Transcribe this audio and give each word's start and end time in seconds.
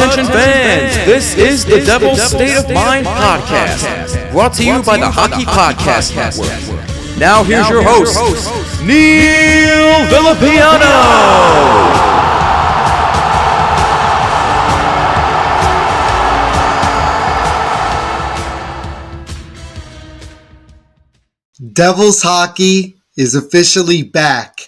Attention 0.00 0.32
fans, 0.32 0.96
this 1.04 1.36
is 1.36 1.66
the 1.66 1.84
Devil's 1.84 2.22
State 2.22 2.56
of 2.56 2.70
Mind 2.70 3.06
podcast, 3.06 4.32
brought 4.32 4.54
to 4.54 4.64
you 4.64 4.82
by 4.82 4.96
the 4.96 5.10
Hockey 5.10 5.44
Podcast 5.44 6.16
Network. 6.16 7.18
Now 7.18 7.44
here's 7.44 7.68
your 7.68 7.82
host, 7.82 8.16
Neil 8.82 10.06
Villapiano. 10.08 10.88
Devils 21.74 22.22
hockey 22.22 22.96
is 23.18 23.34
officially 23.34 24.02
back. 24.02 24.62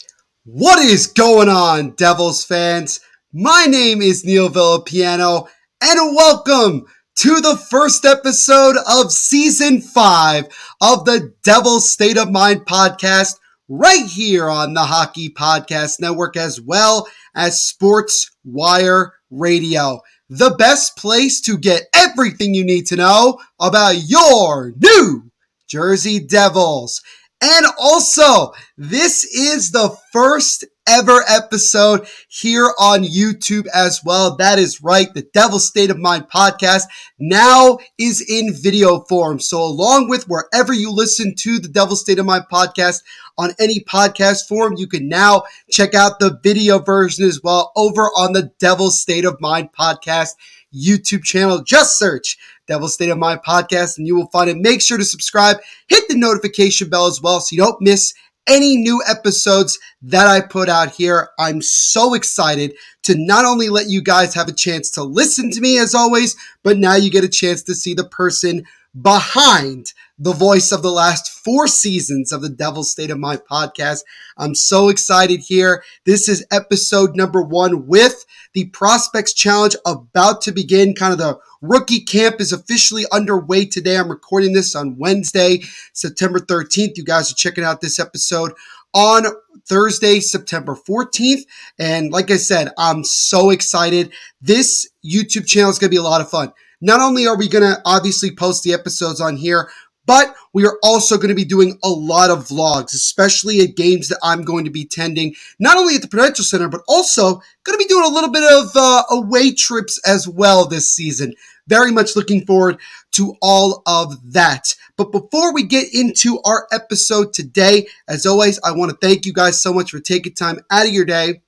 What 0.45 0.79
is 0.79 1.07
going 1.07 1.49
on, 1.49 1.93
Devils 1.93 2.45
fans? 2.45 3.01
My 3.35 3.65
name 3.65 4.03
is 4.03 4.27
Neil 4.27 4.51
Villapiano, 4.51 5.49
and 5.81 6.15
welcome 6.15 6.85
to 7.17 7.41
the 7.41 7.57
first 7.57 8.05
episode 8.05 8.77
of 8.87 9.11
season 9.11 9.81
five 9.81 10.49
of 10.83 11.07
the 11.07 11.33
Devils 11.43 11.91
State 11.91 12.19
of 12.19 12.31
Mind 12.31 12.67
podcast, 12.67 13.39
right 13.71 14.05
here 14.05 14.51
on 14.51 14.75
the 14.75 14.83
Hockey 14.83 15.31
Podcast 15.31 15.99
Network, 15.99 16.37
as 16.37 16.61
well 16.61 17.09
as 17.35 17.63
Sports 17.63 18.31
Wire 18.45 19.15
Radio. 19.31 20.03
The 20.29 20.55
best 20.59 20.99
place 20.99 21.41
to 21.41 21.57
get 21.57 21.85
everything 21.95 22.53
you 22.53 22.65
need 22.65 22.87
to 22.89 22.97
know 22.97 23.39
about 23.59 23.95
your 23.97 24.75
New 24.77 25.31
Jersey 25.71 26.21
Devils. 26.21 27.01
And 27.41 27.65
also, 27.81 28.53
this 28.77 29.25
is 29.25 29.71
the 29.71 29.97
first 30.13 30.67
ever 30.87 31.25
episode 31.29 32.07
here 32.29 32.73
on 32.79 33.05
YouTube 33.05 33.67
as 33.75 34.01
well. 34.05 34.37
That 34.37 34.59
is 34.59 34.83
right. 34.83 35.13
The 35.13 35.27
Devil 35.33 35.59
State 35.59 35.91
of 35.91 35.99
Mind 35.99 36.27
podcast 36.29 36.83
now 37.19 37.79
is 37.99 38.21
in 38.21 38.53
video 38.55 39.01
form. 39.01 39.39
So 39.41 39.63
along 39.63 40.09
with 40.09 40.29
wherever 40.29 40.73
you 40.73 40.93
listen 40.93 41.35
to 41.41 41.59
the 41.59 41.69
Devil 41.69 41.97
State 41.97 42.19
of 42.19 42.27
Mind 42.27 42.45
podcast 42.53 43.03
on 43.39 43.53
any 43.59 43.81
podcast 43.81 44.49
form, 44.49 44.75
you 44.77 44.87
can 44.87 45.09
now 45.09 45.45
check 45.71 45.95
out 45.95 46.19
the 46.19 46.39
video 46.43 46.79
version 46.79 47.25
as 47.27 47.41
well 47.43 47.73
over 47.77 48.03
on 48.17 48.33
the 48.33 48.51
Devil 48.59 48.91
State 48.91 49.25
of 49.25 49.41
Mind 49.41 49.71
podcast 49.79 50.31
YouTube 50.75 51.23
channel. 51.23 51.63
Just 51.63 51.99
search 51.99 52.39
Devil 52.67 52.89
State 52.89 53.11
of 53.11 53.19
Mind 53.19 53.41
podcast 53.47 53.99
and 53.99 54.07
you 54.07 54.17
will 54.17 54.29
find 54.29 54.49
it. 54.51 54.57
Make 54.57 54.81
sure 54.81 54.99
to 54.99 55.05
subscribe, 55.05 55.59
hit 55.89 56.09
the 56.09 56.17
notification 56.17 56.89
bell 56.89 57.07
as 57.07 57.21
well 57.21 57.41
so 57.41 57.55
you 57.55 57.63
don't 57.63 57.81
miss 57.81 58.15
any 58.47 58.77
new 58.77 59.03
episodes 59.09 59.79
that 60.03 60.27
I 60.27 60.41
put 60.41 60.69
out 60.69 60.93
here. 60.93 61.31
I'm 61.39 61.63
so 61.63 62.15
excited 62.15 62.75
to 63.05 63.15
not 63.17 63.45
only 63.45 63.69
let 63.69 63.89
you 63.89 64.03
guys 64.03 64.35
have 64.35 64.49
a 64.49 64.53
chance 64.53 64.91
to 64.93 65.03
listen 65.03 65.51
to 65.51 65.61
me 65.61 65.79
as 65.79 65.95
always, 65.95 66.37
but 66.63 66.77
now 66.77 66.97
you 66.97 67.11
get 67.11 67.25
a 67.25 67.29
chance 67.29 67.63
to 67.65 67.75
see 67.75 67.95
the 67.95 68.05
person 68.05 68.65
behind 69.01 69.93
the 70.19 70.33
voice 70.33 70.71
of 70.71 70.83
the 70.83 70.91
last 70.91 71.31
four 71.31 71.67
seasons 71.67 72.31
of 72.31 72.43
the 72.43 72.49
Devil 72.49 72.85
State 72.85 73.11
of 73.11 73.19
Mind 73.19 73.41
podcast. 73.51 74.03
I'm 74.37 74.55
so 74.55 74.89
excited 74.89 75.41
here. 75.41 75.83
This 76.05 76.29
is 76.29 76.47
episode 76.51 77.17
number 77.17 77.43
one 77.43 77.87
with 77.87 78.25
the 78.53 78.67
Prospects 78.67 79.33
Challenge 79.33 79.77
about 79.87 80.43
to 80.43 80.53
begin. 80.53 80.95
Kind 80.95 81.13
of 81.13 81.19
the 81.19 81.39
rookie 81.63 82.01
camp 82.01 82.41
is 82.41 82.53
officially 82.53 83.05
underway 83.13 83.65
today. 83.65 83.97
I'm 83.97 84.11
recording 84.11 84.53
this 84.53 84.75
on 84.75 84.99
Wednesday, 84.99 85.63
September 85.93 86.39
13th. 86.39 86.99
You 86.99 87.05
guys 87.05 87.33
are 87.33 87.37
checking 87.37 87.65
out 87.65 87.81
this 87.81 87.99
episode 87.99 88.53
on 88.93 89.25
Thursday, 89.67 90.21
September 90.21 90.75
14th. 90.75 91.43
And 91.79 92.13
like 92.13 92.31
I 92.31 92.37
said, 92.37 92.73
I'm 92.77 93.05
so 93.05 93.51
excited. 93.51 94.13
This 94.43 94.91
YouTube 95.05 95.47
channel 95.47 95.71
is 95.71 95.79
going 95.79 95.89
to 95.89 95.95
be 95.95 96.01
a 96.01 96.03
lot 96.03 96.21
of 96.21 96.29
fun. 96.29 96.53
Not 96.81 97.01
only 97.01 97.27
are 97.29 97.39
we 97.39 97.49
going 97.49 97.63
to 97.63 97.81
obviously 97.87 98.35
post 98.35 98.65
the 98.65 98.75
episodes 98.75 99.21
on 99.21 99.37
here, 99.37 99.71
but 100.05 100.35
we 100.53 100.67
are 100.67 100.79
also 100.83 101.17
going 101.17 101.29
to 101.29 101.35
be 101.35 101.45
doing 101.45 101.79
a 101.85 101.89
lot 101.89 102.31
of 102.31 102.49
vlogs, 102.49 102.93
especially 102.93 103.61
at 103.61 103.77
games 103.77 104.09
that 104.09 104.19
I'm 104.23 104.43
going 104.43 104.65
to 104.65 104.71
be 104.71 104.85
tending, 104.85 105.35
not 105.61 105.77
only 105.77 105.95
at 105.95 106.03
the 106.03 106.09
Prudential 106.09 106.45
Center, 106.45 106.69
but 106.69 106.83
also 106.89 107.35
going 107.65 107.79
to 107.79 107.79
be 107.79 107.87
doing 107.87 108.05
a 108.05 108.13
little 108.13 108.31
bit 108.31 108.43
of 108.43 108.73
uh, 108.75 109.05
away 109.11 109.53
trips 109.53 110.01
as 110.05 110.27
well 110.27 110.67
this 110.67 110.91
season. 110.91 111.35
Very 111.69 111.93
much 111.93 112.17
looking 112.17 112.45
forward 112.45 112.79
to 113.13 113.37
all 113.41 113.83
of 113.87 114.33
that. 114.33 114.75
But 114.97 115.13
before 115.13 115.55
we 115.55 115.63
get 115.63 115.95
into 115.95 116.41
our 116.45 116.67
episode 116.73 117.33
today, 117.33 117.87
as 118.09 118.27
always, 118.27 118.59
I 118.65 118.73
want 118.73 118.91
to 118.91 119.07
thank 119.07 119.27
you 119.27 119.33
guys 119.33 119.61
so 119.61 119.73
much 119.73 119.91
for 119.91 120.01
taking 120.01 120.35
time 120.35 120.61
out 120.71 120.87
of 120.87 120.93
your 120.93 121.05
day 121.05 121.43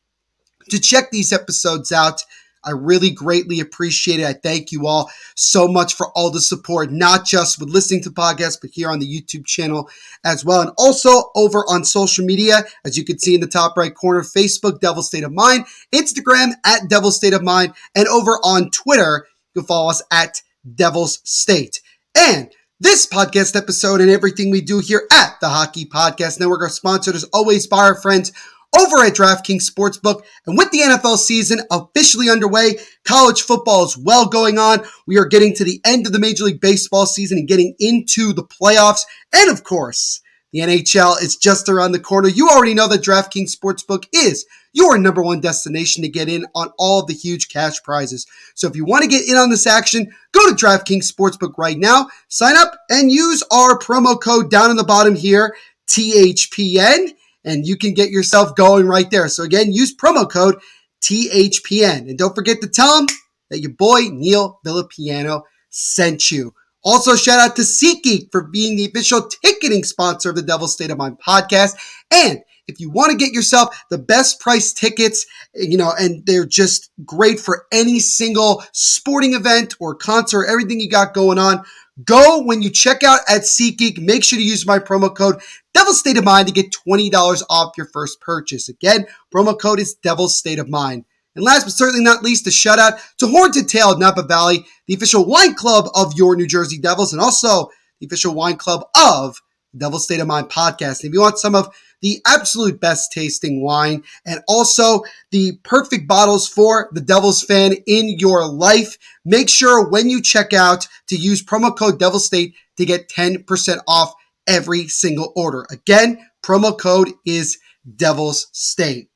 to 0.70 0.80
check 0.80 1.10
these 1.10 1.32
episodes 1.32 1.92
out. 1.92 2.22
I 2.66 2.70
really 2.70 3.10
greatly 3.10 3.60
appreciate 3.60 4.20
it. 4.20 4.26
I 4.26 4.32
thank 4.32 4.72
you 4.72 4.86
all 4.86 5.10
so 5.34 5.68
much 5.68 5.94
for 5.94 6.08
all 6.14 6.30
the 6.30 6.40
support, 6.40 6.90
not 6.90 7.26
just 7.26 7.60
with 7.60 7.68
listening 7.68 8.02
to 8.04 8.10
podcasts, 8.10 8.58
but 8.60 8.70
here 8.72 8.90
on 8.90 8.98
the 9.00 9.06
YouTube 9.06 9.44
channel 9.44 9.90
as 10.24 10.44
well. 10.44 10.62
And 10.62 10.70
also 10.78 11.30
over 11.34 11.58
on 11.68 11.84
social 11.84 12.24
media, 12.24 12.64
as 12.84 12.96
you 12.96 13.04
can 13.04 13.18
see 13.18 13.34
in 13.34 13.42
the 13.42 13.46
top 13.46 13.76
right 13.76 13.94
corner, 13.94 14.22
Facebook, 14.22 14.80
Devil 14.80 15.02
State 15.02 15.24
of 15.24 15.32
Mind, 15.32 15.66
Instagram 15.92 16.52
at 16.64 16.88
Devil 16.88 17.10
State 17.10 17.34
of 17.34 17.42
Mind, 17.42 17.74
and 17.94 18.08
over 18.08 18.38
on 18.42 18.70
Twitter, 18.70 19.26
you 19.54 19.62
can 19.62 19.66
follow 19.66 19.90
us 19.90 20.02
at 20.10 20.42
Devil's 20.74 21.20
State. 21.24 21.80
And 22.16 22.50
this 22.80 23.06
podcast 23.06 23.56
episode 23.56 24.00
and 24.00 24.10
everything 24.10 24.50
we 24.50 24.60
do 24.60 24.80
here 24.80 25.06
at 25.12 25.36
the 25.40 25.48
Hockey 25.48 25.86
Podcast 25.86 26.40
Network 26.40 26.62
are 26.62 26.68
sponsored 26.68 27.14
as 27.14 27.24
always 27.32 27.66
by 27.66 27.78
our 27.78 27.94
friends 27.94 28.32
over 28.76 29.04
at 29.04 29.14
DraftKings 29.14 29.70
Sportsbook. 29.70 30.24
And 30.46 30.58
with 30.58 30.70
the 30.70 30.80
NFL 30.80 31.18
season 31.18 31.60
officially 31.70 32.28
underway, 32.28 32.76
college 33.04 33.42
football 33.42 33.84
is 33.84 33.96
well 33.96 34.26
going 34.26 34.58
on. 34.58 34.84
We 35.06 35.18
are 35.18 35.26
getting 35.26 35.54
to 35.54 35.64
the 35.64 35.80
end 35.84 36.06
of 36.06 36.12
the 36.12 36.18
Major 36.18 36.44
League 36.44 36.60
Baseball 36.60 37.06
season 37.06 37.38
and 37.38 37.48
getting 37.48 37.74
into 37.78 38.32
the 38.32 38.44
playoffs. 38.44 39.02
And 39.32 39.50
of 39.50 39.62
course, 39.62 40.20
the 40.54 40.60
NHL 40.60 41.20
is 41.20 41.36
just 41.36 41.68
around 41.68 41.92
the 41.92 42.00
corner. 42.00 42.28
You 42.28 42.48
already 42.48 42.72
know 42.72 42.88
that 42.88 43.02
DraftKings 43.02 43.54
Sportsbook 43.54 44.06
is 44.14 44.46
your 44.72 44.96
number 44.96 45.22
one 45.22 45.40
destination 45.40 46.02
to 46.02 46.08
get 46.08 46.30
in 46.30 46.46
on 46.54 46.72
all 46.78 47.04
the 47.04 47.12
huge 47.12 47.50
cash 47.50 47.82
prizes. 47.82 48.26
So 48.54 48.66
if 48.66 48.74
you 48.74 48.86
want 48.86 49.02
to 49.02 49.10
get 49.10 49.28
in 49.28 49.36
on 49.36 49.50
this 49.50 49.66
action, 49.66 50.10
go 50.32 50.48
to 50.48 50.54
DraftKings 50.54 51.12
Sportsbook 51.12 51.58
right 51.58 51.76
now, 51.76 52.08
sign 52.28 52.56
up, 52.56 52.78
and 52.88 53.12
use 53.12 53.44
our 53.52 53.78
promo 53.78 54.18
code 54.18 54.50
down 54.50 54.70
in 54.70 54.76
the 54.76 54.84
bottom 54.84 55.14
here, 55.14 55.54
THPN 55.88 57.10
and 57.44 57.66
you 57.66 57.76
can 57.76 57.94
get 57.94 58.10
yourself 58.10 58.56
going 58.56 58.86
right 58.86 59.10
there. 59.10 59.28
So 59.28 59.42
again, 59.42 59.72
use 59.72 59.94
promo 59.94 60.28
code 60.28 60.56
THPN. 61.02 62.08
And 62.08 62.18
don't 62.18 62.34
forget 62.34 62.60
to 62.62 62.68
tell 62.68 62.96
them 62.96 63.06
that 63.50 63.60
your 63.60 63.72
boy 63.72 64.08
Neil 64.10 64.60
Villapiano 64.64 65.42
sent 65.68 66.30
you. 66.30 66.54
Also, 66.84 67.16
shout 67.16 67.40
out 67.40 67.56
to 67.56 67.62
SeatGeek 67.62 68.30
for 68.30 68.42
being 68.42 68.76
the 68.76 68.86
official 68.86 69.28
ticketing 69.28 69.84
sponsor 69.84 70.30
of 70.30 70.36
the 70.36 70.42
Devil 70.42 70.68
State 70.68 70.90
of 70.90 70.98
Mind 70.98 71.18
podcast. 71.18 71.76
And 72.10 72.40
if 72.66 72.80
you 72.80 72.90
want 72.90 73.10
to 73.10 73.16
get 73.16 73.32
yourself 73.32 73.84
the 73.90 73.98
best 73.98 74.40
price 74.40 74.72
tickets, 74.72 75.26
you 75.54 75.76
know, 75.76 75.92
and 75.98 76.24
they're 76.26 76.46
just 76.46 76.90
great 77.04 77.40
for 77.40 77.66
any 77.72 78.00
single 78.00 78.62
sporting 78.72 79.34
event 79.34 79.74
or 79.80 79.94
concert, 79.94 80.46
everything 80.46 80.80
you 80.80 80.88
got 80.88 81.14
going 81.14 81.38
on, 81.38 81.64
Go 82.02 82.42
when 82.42 82.60
you 82.60 82.70
check 82.70 83.04
out 83.04 83.20
at 83.28 83.42
SeatGeek. 83.42 83.98
Make 84.00 84.24
sure 84.24 84.38
to 84.38 84.44
use 84.44 84.66
my 84.66 84.80
promo 84.80 85.14
code 85.14 85.40
Devil 85.74 85.92
State 85.92 86.18
of 86.18 86.24
Mind 86.24 86.48
to 86.48 86.52
get 86.52 86.74
$20 86.86 87.42
off 87.48 87.76
your 87.76 87.86
first 87.86 88.20
purchase. 88.20 88.68
Again, 88.68 89.06
promo 89.32 89.58
code 89.58 89.78
is 89.78 89.94
Devil 89.94 90.28
State 90.28 90.58
of 90.58 90.68
Mind. 90.68 91.04
And 91.34 91.44
last 91.44 91.64
but 91.64 91.72
certainly 91.72 92.04
not 92.04 92.22
least, 92.22 92.46
a 92.46 92.50
shout 92.50 92.78
out 92.78 92.94
to 93.18 93.26
Horned 93.26 93.54
Tail 93.68 93.92
of 93.92 93.98
Napa 93.98 94.22
Valley, 94.22 94.66
the 94.86 94.94
official 94.94 95.26
wine 95.26 95.54
club 95.54 95.86
of 95.94 96.14
your 96.16 96.36
New 96.36 96.46
Jersey 96.46 96.78
Devils, 96.78 97.12
and 97.12 97.20
also 97.20 97.68
the 98.00 98.06
official 98.06 98.34
wine 98.34 98.56
club 98.56 98.84
of 98.96 99.40
Devil 99.76 99.98
State 99.98 100.20
of 100.20 100.26
Mind 100.26 100.48
podcast. 100.48 101.02
And 101.02 101.08
if 101.08 101.14
you 101.14 101.20
want 101.20 101.38
some 101.38 101.54
of 101.54 101.74
the 102.02 102.20
absolute 102.26 102.80
best 102.80 103.12
tasting 103.12 103.62
wine 103.62 104.04
and 104.26 104.42
also 104.46 105.02
the 105.30 105.58
perfect 105.64 106.06
bottles 106.06 106.46
for 106.46 106.90
the 106.92 107.00
Devils 107.00 107.42
fan 107.42 107.74
in 107.86 108.18
your 108.18 108.46
life, 108.46 108.98
make 109.24 109.48
sure 109.48 109.88
when 109.88 110.10
you 110.10 110.20
check 110.22 110.52
out 110.52 110.86
to 111.08 111.16
use 111.16 111.42
promo 111.42 111.76
code 111.76 111.98
Devil 111.98 112.20
State 112.20 112.54
to 112.76 112.84
get 112.84 113.08
10% 113.08 113.78
off 113.88 114.12
every 114.46 114.86
single 114.86 115.32
order. 115.34 115.66
Again, 115.70 116.18
promo 116.44 116.78
code 116.78 117.12
is 117.24 117.58
Devil's 117.96 118.48
State. 118.52 119.08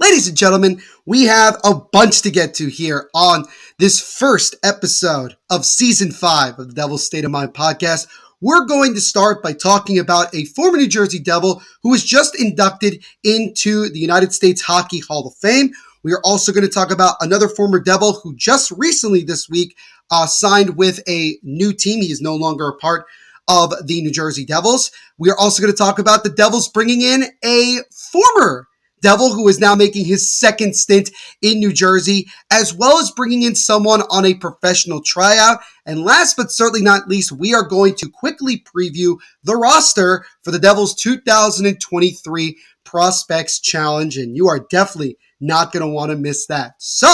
Ladies 0.00 0.26
and 0.26 0.36
gentlemen, 0.36 0.80
we 1.04 1.24
have 1.24 1.58
a 1.62 1.74
bunch 1.74 2.22
to 2.22 2.30
get 2.30 2.54
to 2.54 2.68
here 2.68 3.10
on 3.14 3.44
this 3.78 4.00
first 4.00 4.56
episode 4.64 5.36
of 5.50 5.66
season 5.66 6.10
five 6.10 6.58
of 6.58 6.68
the 6.68 6.74
Devil's 6.74 7.04
State 7.04 7.26
of 7.26 7.30
Mind 7.30 7.52
podcast. 7.52 8.08
We're 8.40 8.64
going 8.64 8.94
to 8.94 9.00
start 9.00 9.42
by 9.42 9.52
talking 9.52 9.98
about 9.98 10.34
a 10.34 10.46
former 10.46 10.78
New 10.78 10.88
Jersey 10.88 11.18
Devil 11.18 11.62
who 11.82 11.90
was 11.90 12.02
just 12.02 12.40
inducted 12.40 13.04
into 13.22 13.90
the 13.90 13.98
United 13.98 14.32
States 14.32 14.62
Hockey 14.62 15.00
Hall 15.00 15.28
of 15.28 15.34
Fame. 15.36 15.70
We 16.02 16.14
are 16.14 16.22
also 16.24 16.50
going 16.50 16.66
to 16.66 16.72
talk 16.72 16.90
about 16.90 17.16
another 17.20 17.48
former 17.48 17.78
Devil 17.78 18.14
who 18.14 18.34
just 18.34 18.70
recently 18.70 19.22
this 19.22 19.50
week 19.50 19.76
uh, 20.10 20.26
signed 20.26 20.78
with 20.78 21.06
a 21.06 21.36
new 21.42 21.74
team. 21.74 22.00
He 22.00 22.10
is 22.10 22.22
no 22.22 22.34
longer 22.34 22.68
a 22.68 22.76
part 22.76 23.04
of 23.48 23.74
the 23.86 24.00
New 24.00 24.10
Jersey 24.10 24.46
Devils. 24.46 24.92
We 25.18 25.30
are 25.30 25.38
also 25.38 25.60
going 25.60 25.72
to 25.72 25.78
talk 25.78 25.98
about 25.98 26.24
the 26.24 26.30
Devils 26.30 26.68
bringing 26.68 27.02
in 27.02 27.24
a 27.44 27.80
former 27.90 28.66
Devil, 29.02 29.32
who 29.32 29.48
is 29.48 29.60
now 29.60 29.74
making 29.74 30.04
his 30.04 30.32
second 30.32 30.76
stint 30.76 31.10
in 31.42 31.58
New 31.58 31.72
Jersey, 31.72 32.28
as 32.50 32.74
well 32.74 32.98
as 32.98 33.10
bringing 33.10 33.42
in 33.42 33.54
someone 33.54 34.02
on 34.10 34.24
a 34.24 34.34
professional 34.34 35.02
tryout. 35.02 35.60
And 35.86 36.04
last 36.04 36.36
but 36.36 36.50
certainly 36.50 36.82
not 36.82 37.08
least, 37.08 37.32
we 37.32 37.54
are 37.54 37.66
going 37.66 37.94
to 37.96 38.08
quickly 38.08 38.58
preview 38.58 39.16
the 39.42 39.56
roster 39.56 40.24
for 40.42 40.50
the 40.50 40.58
Devils 40.58 40.94
2023 40.94 42.58
Prospects 42.84 43.60
Challenge. 43.60 44.16
And 44.16 44.36
you 44.36 44.48
are 44.48 44.66
definitely 44.70 45.16
not 45.40 45.72
going 45.72 45.84
to 45.84 45.92
want 45.92 46.10
to 46.10 46.16
miss 46.16 46.46
that. 46.46 46.74
So, 46.78 47.10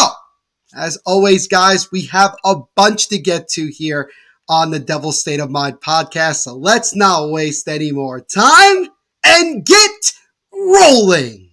as 0.74 0.98
always, 1.06 1.46
guys, 1.46 1.90
we 1.90 2.06
have 2.06 2.36
a 2.44 2.56
bunch 2.74 3.08
to 3.08 3.18
get 3.18 3.48
to 3.50 3.66
here 3.68 4.10
on 4.48 4.70
the 4.70 4.78
Devil 4.78 5.12
State 5.12 5.40
of 5.40 5.50
Mind 5.50 5.80
podcast. 5.80 6.36
So 6.36 6.54
let's 6.54 6.94
not 6.94 7.30
waste 7.30 7.68
any 7.68 7.92
more 7.92 8.20
time 8.20 8.88
and 9.24 9.64
get 9.64 10.12
rolling. 10.52 11.45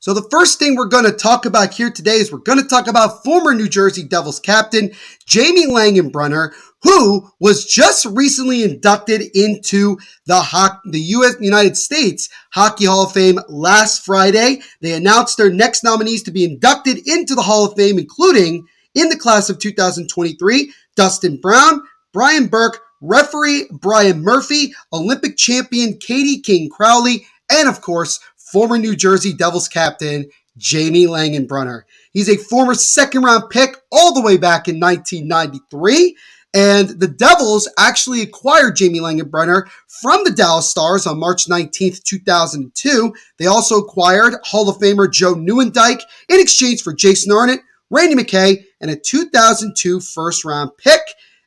So 0.00 0.14
the 0.14 0.28
first 0.30 0.60
thing 0.60 0.76
we're 0.76 0.86
going 0.86 1.06
to 1.06 1.12
talk 1.12 1.44
about 1.44 1.74
here 1.74 1.90
today 1.90 2.18
is 2.18 2.30
we're 2.30 2.38
going 2.38 2.60
to 2.60 2.68
talk 2.68 2.86
about 2.86 3.24
former 3.24 3.52
New 3.52 3.68
Jersey 3.68 4.04
Devils 4.04 4.38
captain 4.38 4.92
Jamie 5.26 5.66
Langenbrunner, 5.66 6.52
who 6.82 7.28
was 7.40 7.64
just 7.64 8.04
recently 8.04 8.62
inducted 8.62 9.22
into 9.34 9.98
the 10.26 10.40
ho- 10.40 10.78
the 10.84 11.00
U.S. 11.00 11.34
United 11.40 11.76
States 11.76 12.28
Hockey 12.52 12.84
Hall 12.84 13.06
of 13.06 13.12
Fame 13.12 13.40
last 13.48 14.04
Friday. 14.04 14.60
They 14.80 14.92
announced 14.92 15.36
their 15.36 15.52
next 15.52 15.82
nominees 15.82 16.22
to 16.24 16.30
be 16.30 16.44
inducted 16.44 16.98
into 17.08 17.34
the 17.34 17.42
Hall 17.42 17.64
of 17.64 17.76
Fame, 17.76 17.98
including 17.98 18.68
in 18.94 19.08
the 19.08 19.18
class 19.18 19.50
of 19.50 19.58
2023, 19.58 20.72
Dustin 20.94 21.40
Brown, 21.40 21.82
Brian 22.12 22.46
Burke, 22.46 22.80
referee 23.00 23.68
Brian 23.72 24.22
Murphy, 24.22 24.72
Olympic 24.92 25.36
champion 25.36 25.98
Katie 25.98 26.40
King 26.40 26.68
Crowley, 26.70 27.26
and 27.50 27.68
of 27.68 27.80
course, 27.80 28.20
former 28.52 28.78
New 28.78 28.96
Jersey 28.96 29.32
Devils 29.32 29.68
captain 29.68 30.28
Jamie 30.56 31.06
Langenbrunner. 31.06 31.82
He's 32.12 32.28
a 32.28 32.36
former 32.36 32.74
second 32.74 33.22
round 33.22 33.50
pick 33.50 33.76
all 33.92 34.12
the 34.12 34.22
way 34.22 34.36
back 34.36 34.68
in 34.68 34.80
1993. 34.80 36.16
And 36.54 36.88
the 36.88 37.08
Devils 37.08 37.70
actually 37.78 38.22
acquired 38.22 38.76
Jamie 38.76 39.00
Langenbrunner 39.00 39.68
from 39.86 40.24
the 40.24 40.30
Dallas 40.30 40.70
Stars 40.70 41.06
on 41.06 41.20
March 41.20 41.46
19th, 41.46 42.02
2002. 42.02 43.14
They 43.36 43.46
also 43.46 43.78
acquired 43.78 44.34
Hall 44.44 44.68
of 44.68 44.78
Famer 44.78 45.12
Joe 45.12 45.34
Nieuwendyk 45.34 46.00
in 46.28 46.40
exchange 46.40 46.82
for 46.82 46.94
Jason 46.94 47.32
Arnott, 47.32 47.60
Randy 47.90 48.14
McKay, 48.14 48.64
and 48.80 48.90
a 48.90 48.96
2002 48.96 50.00
first 50.00 50.44
round 50.44 50.70
pick. 50.78 51.00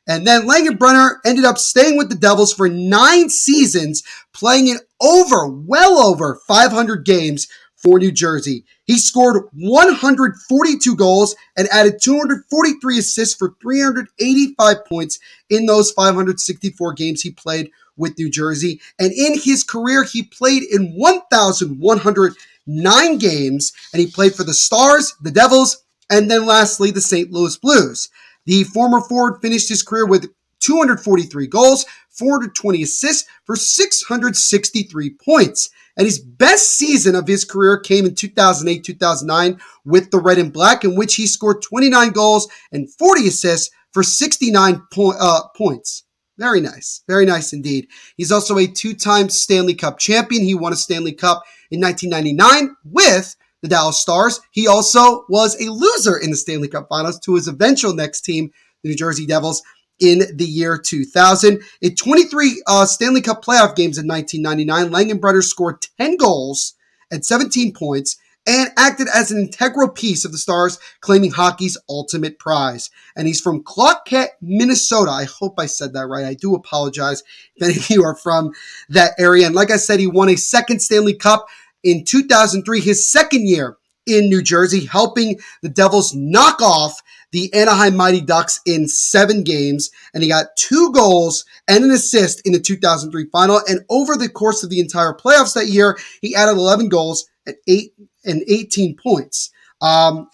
And 0.08 0.26
then 0.26 0.48
Langenbrunner 0.48 1.18
ended 1.24 1.44
up 1.44 1.58
staying 1.58 1.96
with 1.96 2.08
the 2.08 2.16
Devils 2.16 2.52
for 2.52 2.68
nine 2.68 3.30
seasons, 3.30 4.02
playing 4.32 4.66
in 4.68 4.78
over, 5.00 5.46
well 5.46 5.98
over 5.98 6.40
500 6.46 7.04
games 7.04 7.48
for 7.76 7.98
New 7.98 8.12
Jersey. 8.12 8.64
He 8.84 8.98
scored 8.98 9.48
142 9.52 10.96
goals 10.96 11.36
and 11.56 11.68
added 11.68 12.00
243 12.00 12.98
assists 12.98 13.34
for 13.34 13.54
385 13.60 14.86
points 14.86 15.18
in 15.50 15.66
those 15.66 15.90
564 15.92 16.94
games 16.94 17.22
he 17.22 17.30
played 17.30 17.70
with 17.96 18.18
New 18.18 18.30
Jersey. 18.30 18.80
And 18.98 19.12
in 19.12 19.38
his 19.38 19.62
career, 19.64 20.04
he 20.04 20.22
played 20.22 20.62
in 20.62 20.94
1,109 20.94 23.18
games, 23.18 23.72
and 23.92 24.00
he 24.00 24.06
played 24.06 24.34
for 24.34 24.44
the 24.44 24.54
Stars, 24.54 25.14
the 25.20 25.30
Devils, 25.30 25.84
and 26.10 26.30
then 26.30 26.46
lastly, 26.46 26.90
the 26.90 27.00
St. 27.00 27.32
Louis 27.32 27.56
Blues. 27.56 28.10
The 28.46 28.64
former 28.64 29.00
forward 29.00 29.40
finished 29.40 29.68
his 29.68 29.82
career 29.82 30.06
with 30.06 30.32
243 30.60 31.46
goals, 31.48 31.84
420 32.10 32.82
assists 32.82 33.28
for 33.44 33.56
663 33.56 35.10
points. 35.24 35.70
And 35.96 36.06
his 36.06 36.18
best 36.18 36.70
season 36.78 37.14
of 37.14 37.26
his 37.26 37.44
career 37.44 37.78
came 37.78 38.06
in 38.06 38.14
2008 38.14 38.82
2009 38.82 39.60
with 39.84 40.10
the 40.10 40.20
Red 40.20 40.38
and 40.38 40.52
Black, 40.52 40.84
in 40.84 40.96
which 40.96 41.16
he 41.16 41.26
scored 41.26 41.60
29 41.60 42.10
goals 42.10 42.48
and 42.70 42.90
40 42.94 43.28
assists 43.28 43.74
for 43.92 44.02
69 44.02 44.82
po- 44.90 45.14
uh, 45.18 45.48
points. 45.54 46.04
Very 46.38 46.60
nice. 46.60 47.02
Very 47.06 47.26
nice 47.26 47.52
indeed. 47.52 47.88
He's 48.16 48.32
also 48.32 48.56
a 48.56 48.66
two 48.66 48.94
time 48.94 49.28
Stanley 49.28 49.74
Cup 49.74 49.98
champion. 49.98 50.42
He 50.42 50.54
won 50.54 50.72
a 50.72 50.76
Stanley 50.76 51.12
Cup 51.12 51.42
in 51.70 51.80
1999 51.80 52.74
with 52.84 53.36
the 53.62 53.68
Dallas 53.68 54.00
Stars. 54.00 54.40
He 54.50 54.66
also 54.66 55.24
was 55.28 55.60
a 55.60 55.70
loser 55.70 56.16
in 56.16 56.30
the 56.30 56.36
Stanley 56.36 56.68
Cup 56.68 56.88
Finals 56.88 57.18
to 57.20 57.36
his 57.36 57.48
eventual 57.48 57.94
next 57.94 58.22
team, 58.22 58.50
the 58.82 58.90
New 58.90 58.96
Jersey 58.96 59.26
Devils, 59.26 59.62
in 60.00 60.22
the 60.36 60.44
year 60.44 60.76
2000. 60.78 61.62
In 61.80 61.94
23 61.94 62.62
uh, 62.66 62.84
Stanley 62.86 63.20
Cup 63.20 63.44
playoff 63.44 63.76
games 63.76 63.98
in 63.98 64.06
1999, 64.06 64.90
Langenbrunner 64.90 65.42
scored 65.42 65.82
10 65.98 66.16
goals 66.16 66.74
and 67.10 67.24
17 67.24 67.72
points 67.72 68.16
and 68.46 68.70
acted 68.76 69.06
as 69.14 69.30
an 69.30 69.38
integral 69.38 69.88
piece 69.88 70.24
of 70.24 70.32
the 70.32 70.38
Stars, 70.38 70.78
claiming 71.00 71.30
hockey's 71.30 71.78
ultimate 71.88 72.38
prize. 72.40 72.90
And 73.14 73.28
he's 73.28 73.40
from 73.40 73.62
Claude, 73.62 73.98
Minnesota. 74.40 75.10
I 75.10 75.24
hope 75.24 75.54
I 75.58 75.66
said 75.66 75.92
that 75.92 76.08
right. 76.08 76.24
I 76.24 76.34
do 76.34 76.54
apologize 76.54 77.22
if 77.54 77.62
any 77.62 77.76
of 77.76 77.88
you 77.90 78.02
are 78.04 78.16
from 78.16 78.52
that 78.88 79.12
area. 79.18 79.46
And 79.46 79.54
like 79.54 79.70
I 79.70 79.76
said, 79.76 80.00
he 80.00 80.08
won 80.08 80.28
a 80.28 80.36
second 80.36 80.80
Stanley 80.80 81.14
Cup 81.14 81.46
in 81.82 82.04
2003, 82.04 82.80
his 82.80 83.10
second 83.10 83.48
year 83.48 83.76
in 84.06 84.28
New 84.28 84.42
Jersey, 84.42 84.84
helping 84.84 85.38
the 85.62 85.68
Devils 85.68 86.14
knock 86.14 86.60
off 86.60 87.00
the 87.30 87.52
Anaheim 87.54 87.96
Mighty 87.96 88.20
Ducks 88.20 88.60
in 88.66 88.88
seven 88.88 89.42
games. 89.42 89.90
And 90.12 90.22
he 90.22 90.28
got 90.28 90.56
two 90.56 90.92
goals 90.92 91.44
and 91.68 91.84
an 91.84 91.90
assist 91.90 92.42
in 92.46 92.52
the 92.52 92.60
2003 92.60 93.26
final. 93.30 93.60
And 93.68 93.80
over 93.88 94.16
the 94.16 94.28
course 94.28 94.62
of 94.62 94.70
the 94.70 94.80
entire 94.80 95.14
playoffs 95.14 95.54
that 95.54 95.68
year, 95.68 95.98
he 96.20 96.34
added 96.34 96.56
11 96.56 96.88
goals 96.88 97.26
and 97.46 97.56
eight 97.68 97.94
and 98.24 98.42
18 98.46 98.96
points. 98.96 99.50
Um, 99.80 100.28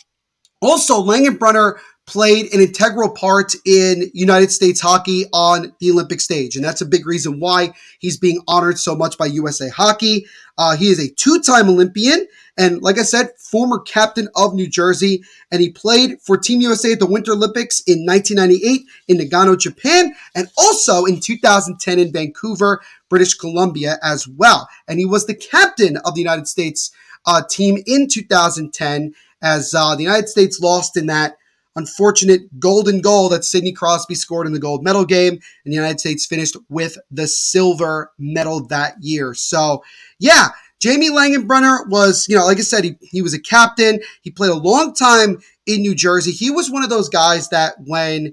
also, 0.61 1.03
Langenbrunner 1.03 1.79
played 2.09 2.53
an 2.55 2.61
integral 2.61 3.11
part 3.11 3.55
in 3.67 4.11
United 4.15 4.51
States 4.51 4.81
hockey 4.81 5.27
on 5.35 5.75
the 5.79 5.91
Olympic 5.91 6.23
stage. 6.23 6.57
And 6.57 6.65
that's 6.65 6.81
a 6.81 6.87
big 6.87 7.07
reason 7.07 7.39
why 7.39 7.75
he's 7.99 8.17
being 8.17 8.41
honored 8.49 8.79
so 8.79 8.97
much 8.97 9.19
by 9.19 9.27
USA 9.27 9.69
Hockey. 9.69 10.27
Uh, 10.57 10.75
he 10.75 10.89
is 10.89 10.99
a 10.99 11.11
two 11.11 11.41
time 11.41 11.69
Olympian. 11.69 12.27
And 12.57 12.81
like 12.81 12.99
I 12.99 13.03
said, 13.03 13.33
former 13.39 13.79
captain 13.79 14.29
of 14.35 14.55
New 14.55 14.67
Jersey. 14.67 15.23
And 15.53 15.61
he 15.61 15.71
played 15.71 16.19
for 16.23 16.39
Team 16.39 16.63
USA 16.63 16.93
at 16.93 16.99
the 16.99 17.07
Winter 17.07 17.33
Olympics 17.33 17.83
in 17.87 18.07
1998 18.07 18.87
in 19.09 19.19
Nagano, 19.19 19.59
Japan, 19.59 20.15
and 20.35 20.49
also 20.57 21.05
in 21.05 21.21
2010 21.21 21.99
in 21.99 22.11
Vancouver, 22.11 22.81
British 23.11 23.35
Columbia 23.35 23.99
as 24.03 24.27
well. 24.27 24.67
And 24.89 24.99
he 24.99 25.05
was 25.05 25.27
the 25.27 25.35
captain 25.35 25.99
of 25.99 26.15
the 26.15 26.23
United 26.23 26.49
States 26.49 26.91
uh, 27.27 27.43
team 27.49 27.83
in 27.87 28.09
2010 28.09 29.15
as 29.43 29.75
uh, 29.75 29.95
the 29.95 30.03
United 30.03 30.29
States 30.29 30.59
lost 30.59 30.97
in 30.97 31.07
that 31.07 31.38
unfortunate 31.79 32.61
golden 32.61 33.01
goal 33.01 33.29
that 33.31 33.45
Sidney 33.45 33.73
Crosby 33.73 34.15
scored 34.15 34.47
in 34.47 34.53
the 34.53 34.59
gold 34.59 34.85
medal 34.85 35.05
game, 35.05 35.33
and 35.33 35.73
the 35.73 35.77
United 35.77 36.01
States 36.01 36.27
finished 36.27 36.57
with 36.69 36.99
the 37.11 37.27
silver 37.27 38.13
medal 38.19 38.67
that 38.67 38.97
year. 39.01 39.33
So, 39.33 39.83
yeah, 40.19 40.49
Jamie 40.81 41.11
Langenbrunner 41.11 41.89
was, 41.89 42.27
you 42.29 42.37
know, 42.37 42.45
like 42.45 42.59
I 42.59 42.63
said, 42.63 42.85
he, 42.85 42.97
he 43.01 43.23
was 43.23 43.35
a 43.35 43.41
captain. 43.41 44.01
He 44.23 44.31
played 44.31 44.51
a 44.51 44.55
long 44.55 44.95
time 44.95 45.39
in 45.67 45.81
New 45.81 45.95
Jersey. 45.95 46.33
He 46.33 46.51
was 46.51 46.71
one 46.71 46.85
of 46.85 46.91
those 46.91 47.09
guys 47.09 47.49
that 47.49 47.75
when 47.87 48.33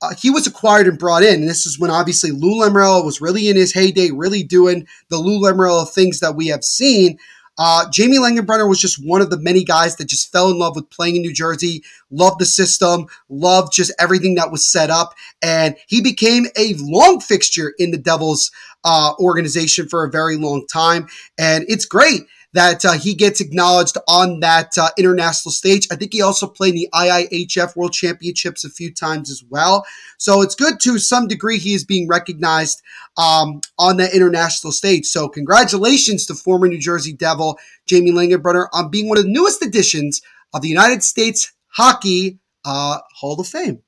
uh, 0.00 0.14
he 0.16 0.30
was 0.30 0.46
acquired 0.46 0.86
and 0.86 0.98
brought 0.98 1.22
in, 1.22 1.40
and 1.40 1.48
this 1.48 1.66
is 1.66 1.78
when 1.78 1.90
obviously 1.90 2.30
Lou 2.30 2.60
Lamoriello 2.60 3.04
was 3.04 3.20
really 3.20 3.48
in 3.48 3.56
his 3.56 3.72
heyday, 3.72 4.10
really 4.10 4.42
doing 4.42 4.86
the 5.08 5.18
Lou 5.18 5.40
Lamoriello 5.40 5.88
things 5.88 6.20
that 6.20 6.36
we 6.36 6.48
have 6.48 6.64
seen. 6.64 7.18
Uh, 7.58 7.90
Jamie 7.90 8.18
Langenbrunner 8.18 8.68
was 8.68 8.78
just 8.78 9.04
one 9.04 9.20
of 9.20 9.30
the 9.30 9.38
many 9.38 9.64
guys 9.64 9.96
that 9.96 10.06
just 10.06 10.30
fell 10.30 10.50
in 10.50 10.58
love 10.58 10.76
with 10.76 10.88
playing 10.90 11.16
in 11.16 11.22
New 11.22 11.34
Jersey, 11.34 11.82
loved 12.10 12.38
the 12.38 12.46
system, 12.46 13.06
loved 13.28 13.72
just 13.72 13.92
everything 13.98 14.36
that 14.36 14.52
was 14.52 14.64
set 14.64 14.90
up, 14.90 15.14
and 15.42 15.76
he 15.86 16.00
became 16.00 16.46
a 16.56 16.74
long 16.78 17.20
fixture 17.20 17.74
in 17.78 17.90
the 17.90 17.98
Devils 17.98 18.50
uh, 18.84 19.12
organization 19.18 19.88
for 19.88 20.04
a 20.04 20.10
very 20.10 20.36
long 20.36 20.66
time. 20.66 21.08
And 21.36 21.64
it's 21.68 21.84
great 21.84 22.22
that 22.54 22.84
uh, 22.84 22.92
he 22.92 23.14
gets 23.14 23.40
acknowledged 23.40 23.96
on 24.08 24.40
that 24.40 24.76
uh, 24.78 24.88
international 24.98 25.52
stage. 25.52 25.86
I 25.90 25.96
think 25.96 26.12
he 26.12 26.22
also 26.22 26.46
played 26.46 26.74
in 26.74 26.80
the 26.80 26.88
IIHF 26.94 27.76
World 27.76 27.92
Championships 27.92 28.64
a 28.64 28.70
few 28.70 28.92
times 28.92 29.30
as 29.30 29.44
well. 29.48 29.86
So 30.16 30.40
it's 30.40 30.54
good 30.54 30.80
to 30.80 30.98
some 30.98 31.28
degree 31.28 31.58
he 31.58 31.74
is 31.74 31.84
being 31.84 32.08
recognized 32.08 32.82
um, 33.18 33.60
on 33.78 33.98
that 33.98 34.14
international 34.14 34.72
stage. 34.72 35.06
So 35.06 35.28
congratulations 35.28 36.24
to 36.26 36.34
former 36.34 36.68
New 36.68 36.78
Jersey 36.78 37.12
Devil 37.12 37.58
Jamie 37.86 38.12
Langenbrunner 38.12 38.68
on 38.72 38.90
being 38.90 39.08
one 39.08 39.18
of 39.18 39.24
the 39.24 39.30
newest 39.30 39.64
additions 39.64 40.22
of 40.54 40.62
the 40.62 40.68
United 40.68 41.02
States 41.02 41.52
Hockey 41.68 42.38
uh, 42.64 42.98
Hall 43.14 43.38
of 43.38 43.46
Fame. 43.46 43.82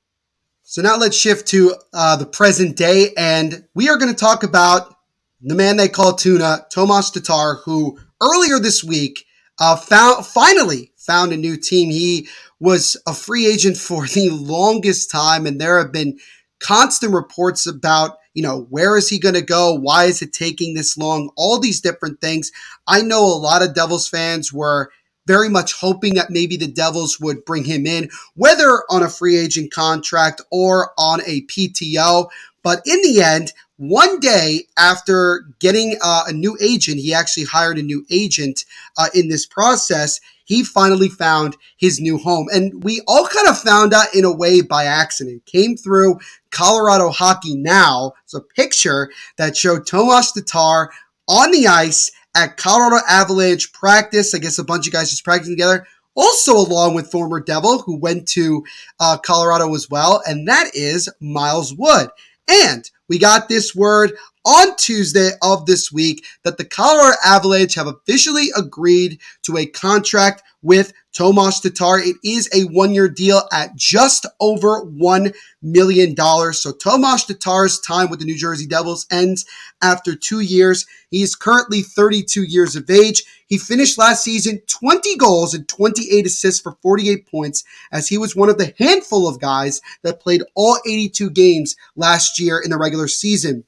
So 0.63 0.81
now 0.81 0.95
let's 0.97 1.17
shift 1.17 1.47
to 1.49 1.75
uh, 1.93 2.15
the 2.15 2.25
present 2.25 2.77
day, 2.77 3.09
and 3.17 3.67
we 3.75 3.89
are 3.89 3.97
going 3.97 4.13
to 4.13 4.17
talk 4.17 4.43
about 4.43 4.95
the 5.41 5.55
man 5.55 5.75
they 5.75 5.89
call 5.89 6.13
Tuna, 6.13 6.65
Tomas 6.71 7.09
Tatar, 7.09 7.55
who 7.65 7.99
earlier 8.21 8.59
this 8.59 8.83
week 8.83 9.25
uh, 9.59 9.75
found 9.75 10.25
finally 10.25 10.91
found 10.97 11.31
a 11.33 11.37
new 11.37 11.57
team. 11.57 11.89
He 11.89 12.27
was 12.59 12.97
a 13.07 13.13
free 13.13 13.47
agent 13.47 13.77
for 13.77 14.05
the 14.07 14.29
longest 14.29 15.11
time, 15.11 15.45
and 15.45 15.59
there 15.59 15.77
have 15.79 15.91
been 15.91 16.19
constant 16.59 17.13
reports 17.13 17.65
about 17.67 18.17
you 18.33 18.43
know 18.43 18.67
where 18.69 18.97
is 18.97 19.09
he 19.09 19.19
going 19.19 19.35
to 19.35 19.41
go? 19.41 19.73
Why 19.73 20.05
is 20.05 20.21
it 20.21 20.33
taking 20.33 20.73
this 20.73 20.97
long? 20.97 21.31
All 21.35 21.59
these 21.59 21.81
different 21.81 22.21
things. 22.21 22.51
I 22.87 23.01
know 23.01 23.23
a 23.23 23.35
lot 23.37 23.63
of 23.63 23.75
devils 23.75 24.07
fans 24.07 24.53
were 24.53 24.91
very 25.27 25.49
much 25.49 25.73
hoping 25.73 26.15
that 26.15 26.29
maybe 26.29 26.57
the 26.57 26.67
devils 26.67 27.19
would 27.19 27.45
bring 27.45 27.63
him 27.63 27.85
in 27.85 28.09
whether 28.35 28.83
on 28.89 29.03
a 29.03 29.09
free 29.09 29.37
agent 29.37 29.71
contract 29.71 30.41
or 30.51 30.91
on 30.97 31.21
a 31.21 31.41
pto 31.43 32.27
but 32.63 32.81
in 32.85 33.01
the 33.01 33.21
end 33.21 33.53
one 33.81 34.19
day 34.19 34.67
after 34.77 35.47
getting 35.57 35.97
uh, 36.03 36.25
a 36.27 36.33
new 36.33 36.55
agent, 36.61 36.99
he 36.99 37.15
actually 37.15 37.45
hired 37.45 37.79
a 37.79 37.81
new 37.81 38.05
agent 38.11 38.63
uh, 38.95 39.07
in 39.15 39.27
this 39.27 39.47
process. 39.47 40.19
He 40.45 40.63
finally 40.63 41.09
found 41.09 41.57
his 41.77 41.99
new 41.99 42.19
home. 42.19 42.47
And 42.53 42.83
we 42.83 43.01
all 43.07 43.25
kind 43.25 43.47
of 43.47 43.57
found 43.57 43.91
out 43.91 44.13
in 44.13 44.23
a 44.23 44.31
way 44.31 44.61
by 44.61 44.85
accident. 44.85 45.47
Came 45.47 45.75
through 45.77 46.19
Colorado 46.51 47.09
Hockey 47.09 47.55
Now. 47.55 48.13
It's 48.23 48.35
a 48.35 48.41
picture 48.41 49.09
that 49.37 49.57
showed 49.57 49.87
Tomas 49.87 50.31
Tatar 50.31 50.91
on 51.27 51.49
the 51.49 51.65
ice 51.65 52.11
at 52.35 52.57
Colorado 52.57 53.03
Avalanche 53.07 53.71
practice. 53.73 54.33
I 54.33 54.39
guess 54.39 54.57
a 54.57 54.63
bunch 54.63 54.87
of 54.87 54.93
guys 54.93 55.09
just 55.09 55.23
practicing 55.23 55.55
together. 55.55 55.85
Also, 56.13 56.53
along 56.55 56.93
with 56.93 57.11
former 57.11 57.39
Devil 57.39 57.79
who 57.79 57.97
went 57.97 58.27
to 58.29 58.65
uh, 58.99 59.17
Colorado 59.17 59.73
as 59.73 59.89
well, 59.89 60.21
and 60.27 60.47
that 60.47 60.71
is 60.73 61.09
Miles 61.21 61.73
Wood. 61.73 62.09
And 62.49 62.89
we 63.07 63.17
got 63.17 63.47
this 63.47 63.73
word 63.73 64.11
on 64.45 64.75
Tuesday 64.75 65.31
of 65.41 65.65
this 65.65 65.91
week 65.91 66.25
that 66.43 66.57
the 66.57 66.65
Colorado 66.65 67.15
Avalanche 67.23 67.75
have 67.75 67.87
officially 67.87 68.49
agreed 68.55 69.19
to 69.43 69.57
a 69.57 69.65
contract 69.65 70.43
with 70.61 70.93
Tomas 71.13 71.59
Tatar. 71.59 71.99
It 71.99 72.17
is 72.23 72.49
a 72.53 72.63
one 72.73 72.93
year 72.93 73.09
deal 73.09 73.41
at 73.51 73.75
just 73.75 74.25
over 74.39 74.83
$1 74.85 75.33
million. 75.61 76.15
So 76.53 76.71
Tomas 76.71 77.25
Tatar's 77.25 77.79
time 77.79 78.09
with 78.09 78.19
the 78.19 78.25
New 78.25 78.37
Jersey 78.37 78.65
Devils 78.65 79.05
ends 79.11 79.45
after 79.81 80.15
two 80.15 80.39
years. 80.39 80.85
He 81.09 81.21
is 81.21 81.35
currently 81.35 81.81
32 81.81 82.43
years 82.43 82.75
of 82.75 82.89
age. 82.89 83.23
He 83.47 83.57
finished 83.57 83.97
last 83.97 84.23
season 84.23 84.61
20 84.67 85.17
goals 85.17 85.53
and 85.53 85.67
28 85.67 86.25
assists 86.25 86.61
for 86.61 86.77
48 86.81 87.27
points 87.27 87.63
as 87.91 88.07
he 88.07 88.17
was 88.17 88.35
one 88.35 88.49
of 88.49 88.57
the 88.57 88.73
handful 88.79 89.27
of 89.27 89.41
guys 89.41 89.81
that 90.03 90.21
played 90.21 90.43
all 90.55 90.79
82 90.87 91.29
games 91.31 91.75
last 91.95 92.39
year 92.39 92.59
in 92.59 92.69
the 92.69 92.77
regular 92.77 93.07
season. 93.07 93.65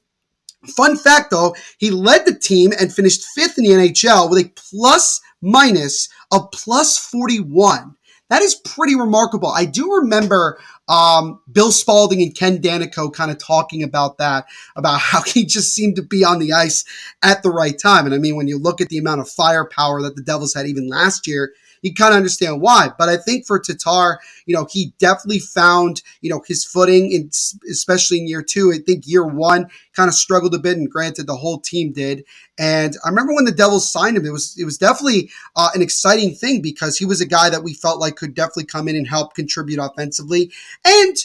Fun 0.66 0.96
fact 0.96 1.30
though, 1.30 1.54
he 1.78 1.90
led 1.90 2.24
the 2.24 2.34
team 2.34 2.72
and 2.80 2.92
finished 2.92 3.24
fifth 3.34 3.58
in 3.58 3.64
the 3.64 3.70
NHL 3.70 4.30
with 4.30 4.44
a 4.44 4.50
plus 4.56 5.20
minus 5.44 6.08
of 6.32 6.50
plus 6.52 6.98
41. 6.98 7.96
That 8.30 8.42
is 8.42 8.54
pretty 8.54 8.96
remarkable. 8.96 9.48
I 9.48 9.66
do 9.66 9.96
remember 9.96 10.58
um, 10.88 11.40
Bill 11.52 11.70
Spaulding 11.70 12.22
and 12.22 12.34
Ken 12.34 12.58
Daneyko 12.58 13.12
kind 13.12 13.30
of 13.30 13.38
talking 13.38 13.82
about 13.82 14.18
that, 14.18 14.46
about 14.76 15.00
how 15.00 15.22
he 15.22 15.44
just 15.44 15.74
seemed 15.74 15.96
to 15.96 16.02
be 16.02 16.24
on 16.24 16.38
the 16.38 16.52
ice 16.52 16.84
at 17.22 17.42
the 17.42 17.50
right 17.50 17.78
time. 17.78 18.06
And 18.06 18.14
I 18.14 18.18
mean, 18.18 18.36
when 18.36 18.48
you 18.48 18.58
look 18.58 18.80
at 18.80 18.88
the 18.88 18.98
amount 18.98 19.20
of 19.20 19.28
firepower 19.28 20.02
that 20.02 20.16
the 20.16 20.22
Devils 20.22 20.54
had 20.54 20.66
even 20.66 20.88
last 20.88 21.26
year, 21.26 21.52
you 21.84 21.94
kind 21.94 22.12
of 22.12 22.16
understand 22.16 22.60
why. 22.60 22.88
But 22.98 23.08
I 23.08 23.18
think 23.18 23.46
for 23.46 23.58
Tatar, 23.60 24.18
you 24.46 24.54
know, 24.54 24.66
he 24.70 24.94
definitely 24.98 25.38
found, 25.38 26.02
you 26.22 26.30
know, 26.30 26.42
his 26.46 26.64
footing, 26.64 27.12
in, 27.12 27.30
especially 27.70 28.18
in 28.18 28.26
year 28.26 28.42
two. 28.42 28.72
I 28.72 28.78
think 28.78 29.06
year 29.06 29.26
one 29.26 29.68
kind 29.94 30.08
of 30.08 30.14
struggled 30.14 30.54
a 30.54 30.58
bit, 30.58 30.78
and 30.78 30.90
granted, 30.90 31.26
the 31.26 31.36
whole 31.36 31.60
team 31.60 31.92
did. 31.92 32.24
And 32.58 32.96
I 33.04 33.10
remember 33.10 33.34
when 33.34 33.44
the 33.44 33.52
Devils 33.52 33.90
signed 33.90 34.16
him, 34.16 34.24
it 34.24 34.32
was 34.32 34.56
it 34.58 34.64
was 34.64 34.78
definitely 34.78 35.30
uh, 35.56 35.68
an 35.74 35.82
exciting 35.82 36.34
thing 36.34 36.62
because 36.62 36.96
he 36.96 37.04
was 37.04 37.20
a 37.20 37.26
guy 37.26 37.50
that 37.50 37.62
we 37.62 37.74
felt 37.74 38.00
like 38.00 38.16
could 38.16 38.34
definitely 38.34 38.64
come 38.64 38.88
in 38.88 38.96
and 38.96 39.06
help 39.06 39.34
contribute 39.34 39.78
offensively. 39.78 40.50
And 40.86 41.16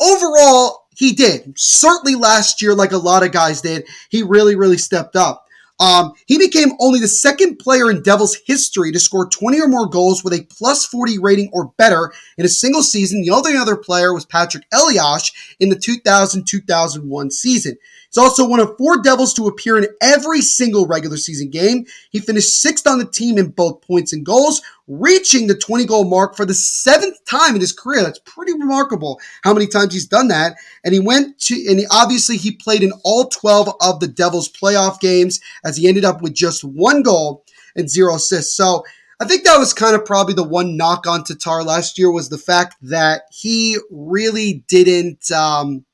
overall, 0.00 0.86
he 0.96 1.12
did. 1.12 1.52
Certainly 1.56 2.16
last 2.16 2.60
year, 2.60 2.74
like 2.74 2.92
a 2.92 2.98
lot 2.98 3.22
of 3.22 3.32
guys 3.32 3.60
did, 3.60 3.86
he 4.08 4.22
really, 4.22 4.56
really 4.56 4.78
stepped 4.78 5.14
up. 5.14 5.46
Um, 5.80 6.12
he 6.26 6.36
became 6.36 6.72
only 6.78 7.00
the 7.00 7.08
second 7.08 7.58
player 7.58 7.90
in 7.90 8.02
Devils 8.02 8.36
history 8.46 8.92
to 8.92 9.00
score 9.00 9.26
20 9.26 9.60
or 9.60 9.66
more 9.66 9.88
goals 9.88 10.22
with 10.22 10.34
a 10.34 10.46
plus 10.50 10.84
40 10.84 11.18
rating 11.18 11.50
or 11.54 11.72
better 11.78 12.12
in 12.36 12.44
a 12.44 12.50
single 12.50 12.82
season. 12.82 13.22
The 13.22 13.30
only 13.30 13.56
other 13.56 13.76
player 13.76 14.12
was 14.12 14.26
Patrick 14.26 14.64
Elias 14.72 15.32
in 15.58 15.70
the 15.70 15.76
2000-2001 15.76 17.32
season. 17.32 17.78
He's 18.10 18.18
also 18.18 18.46
one 18.46 18.58
of 18.58 18.76
four 18.76 19.00
Devils 19.00 19.32
to 19.34 19.46
appear 19.46 19.78
in 19.78 19.86
every 20.00 20.40
single 20.40 20.86
regular 20.86 21.16
season 21.16 21.48
game. 21.48 21.86
He 22.10 22.18
finished 22.18 22.60
sixth 22.60 22.86
on 22.86 22.98
the 22.98 23.04
team 23.04 23.38
in 23.38 23.50
both 23.50 23.82
points 23.82 24.12
and 24.12 24.26
goals, 24.26 24.60
reaching 24.88 25.46
the 25.46 25.54
20 25.54 25.84
goal 25.84 26.04
mark 26.04 26.36
for 26.36 26.44
the 26.44 26.54
seventh 26.54 27.24
time 27.24 27.54
in 27.54 27.60
his 27.60 27.72
career. 27.72 28.02
That's 28.02 28.18
pretty 28.18 28.52
remarkable 28.52 29.20
how 29.44 29.54
many 29.54 29.68
times 29.68 29.94
he's 29.94 30.08
done 30.08 30.26
that. 30.28 30.56
And 30.84 30.92
he 30.92 30.98
went 30.98 31.38
to, 31.42 31.54
and 31.68 31.78
he, 31.78 31.86
obviously 31.92 32.36
he 32.36 32.50
played 32.50 32.82
in 32.82 32.92
all 33.04 33.28
12 33.28 33.76
of 33.80 34.00
the 34.00 34.08
Devils 34.08 34.50
playoff 34.50 34.98
games 34.98 35.40
as 35.64 35.76
he 35.76 35.86
ended 35.86 36.04
up 36.04 36.20
with 36.20 36.34
just 36.34 36.64
one 36.64 37.02
goal 37.04 37.44
and 37.76 37.88
zero 37.88 38.16
assists. 38.16 38.56
So 38.56 38.84
I 39.20 39.24
think 39.24 39.44
that 39.44 39.58
was 39.58 39.72
kind 39.72 39.94
of 39.94 40.04
probably 40.04 40.34
the 40.34 40.42
one 40.42 40.76
knock 40.76 41.06
on 41.06 41.22
Tatar 41.22 41.62
last 41.62 41.96
year 41.96 42.10
was 42.10 42.28
the 42.28 42.38
fact 42.38 42.74
that 42.82 43.22
he 43.30 43.78
really 43.88 44.64
didn't, 44.66 45.30
um, 45.30 45.84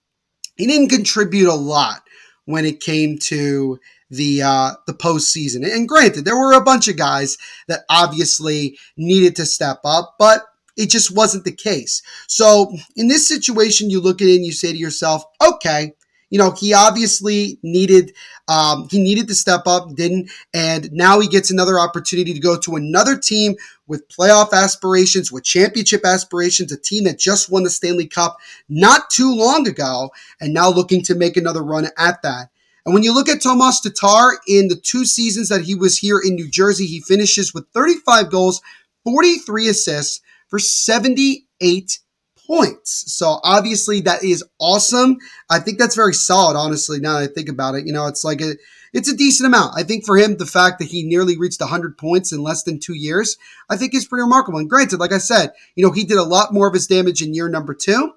he 0.56 0.66
didn't 0.66 0.88
contribute 0.88 1.50
a 1.50 1.54
lot 1.54 2.05
when 2.46 2.64
it 2.64 2.80
came 2.80 3.18
to 3.18 3.78
the 4.10 4.42
uh, 4.42 4.72
the 4.86 4.94
postseason. 4.94 5.70
And 5.70 5.88
granted, 5.88 6.24
there 6.24 6.38
were 6.38 6.52
a 6.52 6.64
bunch 6.64 6.88
of 6.88 6.96
guys 6.96 7.36
that 7.68 7.80
obviously 7.90 8.78
needed 8.96 9.36
to 9.36 9.46
step 9.46 9.80
up, 9.84 10.14
but 10.18 10.42
it 10.76 10.90
just 10.90 11.14
wasn't 11.14 11.44
the 11.44 11.52
case. 11.52 12.02
So 12.28 12.72
in 12.96 13.08
this 13.08 13.28
situation, 13.28 13.90
you 13.90 14.00
look 14.00 14.20
at 14.20 14.28
it 14.28 14.36
and 14.36 14.44
you 14.44 14.52
say 14.52 14.72
to 14.72 14.78
yourself, 14.78 15.24
okay, 15.42 15.94
you 16.30 16.38
know, 16.38 16.50
he 16.50 16.75
obviously 16.75 17.59
needed 17.62 18.12
um, 18.49 18.88
he 18.90 19.00
needed 19.00 19.26
to 19.28 19.35
step 19.35 19.62
up, 19.66 19.95
didn't, 19.95 20.30
and 20.54 20.92
now 20.92 21.18
he 21.18 21.26
gets 21.28 21.50
another 21.50 21.80
opportunity 21.80 22.33
to 22.33 22.40
go 22.40 22.59
to 22.59 22.76
another 22.76 23.16
team 23.16 23.56
with 23.88 24.09
playoff 24.09 24.52
aspirations, 24.52 25.33
with 25.33 25.45
championship 25.45 26.04
aspirations, 26.04 26.73
a 26.73 26.78
team 26.78 27.04
that 27.04 27.18
just 27.18 27.50
won 27.50 27.64
the 27.64 27.71
Stanley 27.71 28.06
Cup 28.06 28.38
not 28.68 29.11
too 29.11 29.35
long 29.35 29.66
ago, 29.66 30.11
and 30.40 30.54
now 30.54 30.68
looking 30.68 31.02
to 31.02 31.14
make 31.14 31.37
another 31.37 31.62
run 31.62 31.88
at 31.99 32.23
that. 32.23 32.50
And 32.85 32.95
when 32.95 33.02
you 33.02 33.12
look 33.12 33.28
at 33.28 33.42
Tomas 33.42 33.80
Tatar 33.80 34.38
in 34.47 34.68
the 34.68 34.76
two 34.76 35.04
seasons 35.04 35.49
that 35.49 35.62
he 35.62 35.75
was 35.75 35.99
here 35.99 36.21
in 36.25 36.37
New 36.37 36.49
Jersey, 36.49 36.87
he 36.87 37.00
finishes 37.00 37.52
with 37.52 37.66
35 37.75 38.30
goals, 38.30 38.62
43 39.02 39.68
assists 39.68 40.21
for 40.49 40.61
78 40.61 41.99
points. 42.46 43.12
So 43.12 43.40
obviously 43.42 44.00
that 44.02 44.22
is 44.22 44.44
awesome. 44.60 45.18
I 45.50 45.58
think 45.58 45.78
that's 45.78 45.96
very 45.96 46.14
solid, 46.14 46.56
honestly, 46.56 47.00
now 47.00 47.14
that 47.14 47.30
I 47.30 47.32
think 47.32 47.48
about 47.48 47.74
it. 47.74 47.86
You 47.86 47.92
know, 47.92 48.06
it's 48.06 48.24
like 48.24 48.40
a 48.40 48.54
it's 48.92 49.10
a 49.10 49.16
decent 49.16 49.46
amount. 49.46 49.74
I 49.76 49.82
think 49.82 50.06
for 50.06 50.16
him, 50.16 50.36
the 50.36 50.46
fact 50.46 50.78
that 50.78 50.88
he 50.88 51.02
nearly 51.02 51.36
reached 51.36 51.60
100 51.60 51.98
points 51.98 52.32
in 52.32 52.42
less 52.42 52.62
than 52.62 52.80
two 52.80 52.94
years, 52.94 53.36
I 53.68 53.76
think 53.76 53.94
is 53.94 54.06
pretty 54.06 54.22
remarkable. 54.22 54.58
And 54.58 54.70
granted, 54.70 55.00
like 55.00 55.12
I 55.12 55.18
said, 55.18 55.52
you 55.74 55.84
know, 55.84 55.92
he 55.92 56.04
did 56.04 56.16
a 56.16 56.22
lot 56.22 56.54
more 56.54 56.66
of 56.66 56.72
his 56.72 56.86
damage 56.86 57.20
in 57.20 57.34
year 57.34 57.48
number 57.48 57.74
two. 57.74 58.12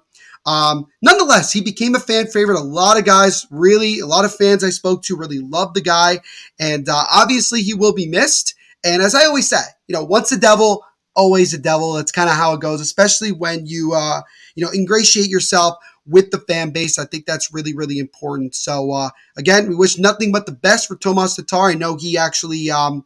Um, 0.46 0.86
nonetheless, 1.02 1.52
he 1.52 1.60
became 1.60 1.94
a 1.94 2.00
fan 2.00 2.28
favorite. 2.28 2.58
A 2.58 2.64
lot 2.64 2.98
of 2.98 3.04
guys 3.04 3.46
really, 3.50 3.98
a 3.98 4.06
lot 4.06 4.24
of 4.24 4.34
fans 4.34 4.64
I 4.64 4.70
spoke 4.70 5.02
to 5.02 5.16
really 5.16 5.38
loved 5.38 5.74
the 5.74 5.82
guy. 5.82 6.20
And 6.58 6.88
uh, 6.88 7.04
obviously, 7.12 7.62
he 7.62 7.74
will 7.74 7.92
be 7.92 8.06
missed. 8.06 8.54
And 8.82 9.02
as 9.02 9.14
I 9.14 9.26
always 9.26 9.48
say, 9.48 9.60
you 9.86 9.92
know, 9.92 10.04
once 10.04 10.32
a 10.32 10.38
devil, 10.38 10.82
always 11.14 11.52
a 11.54 11.58
devil. 11.58 11.92
That's 11.92 12.12
kind 12.12 12.28
of 12.28 12.36
how 12.36 12.52
it 12.54 12.60
goes, 12.60 12.80
especially 12.80 13.32
when 13.32 13.66
you, 13.66 13.92
uh, 13.94 14.22
you 14.54 14.64
know, 14.64 14.70
ingratiate 14.72 15.28
yourself 15.28 15.76
with 16.06 16.30
the 16.30 16.38
fan 16.38 16.70
base. 16.70 16.98
I 16.98 17.04
think 17.04 17.26
that's 17.26 17.52
really, 17.52 17.74
really 17.74 17.98
important. 17.98 18.54
So, 18.54 18.92
uh, 18.92 19.10
again, 19.36 19.68
we 19.68 19.74
wish 19.74 19.98
nothing 19.98 20.32
but 20.32 20.46
the 20.46 20.52
best 20.52 20.88
for 20.88 20.96
Tomas 20.96 21.36
Tatar. 21.36 21.70
I 21.70 21.74
know 21.74 21.96
he 21.96 22.16
actually, 22.16 22.70
um, 22.70 23.04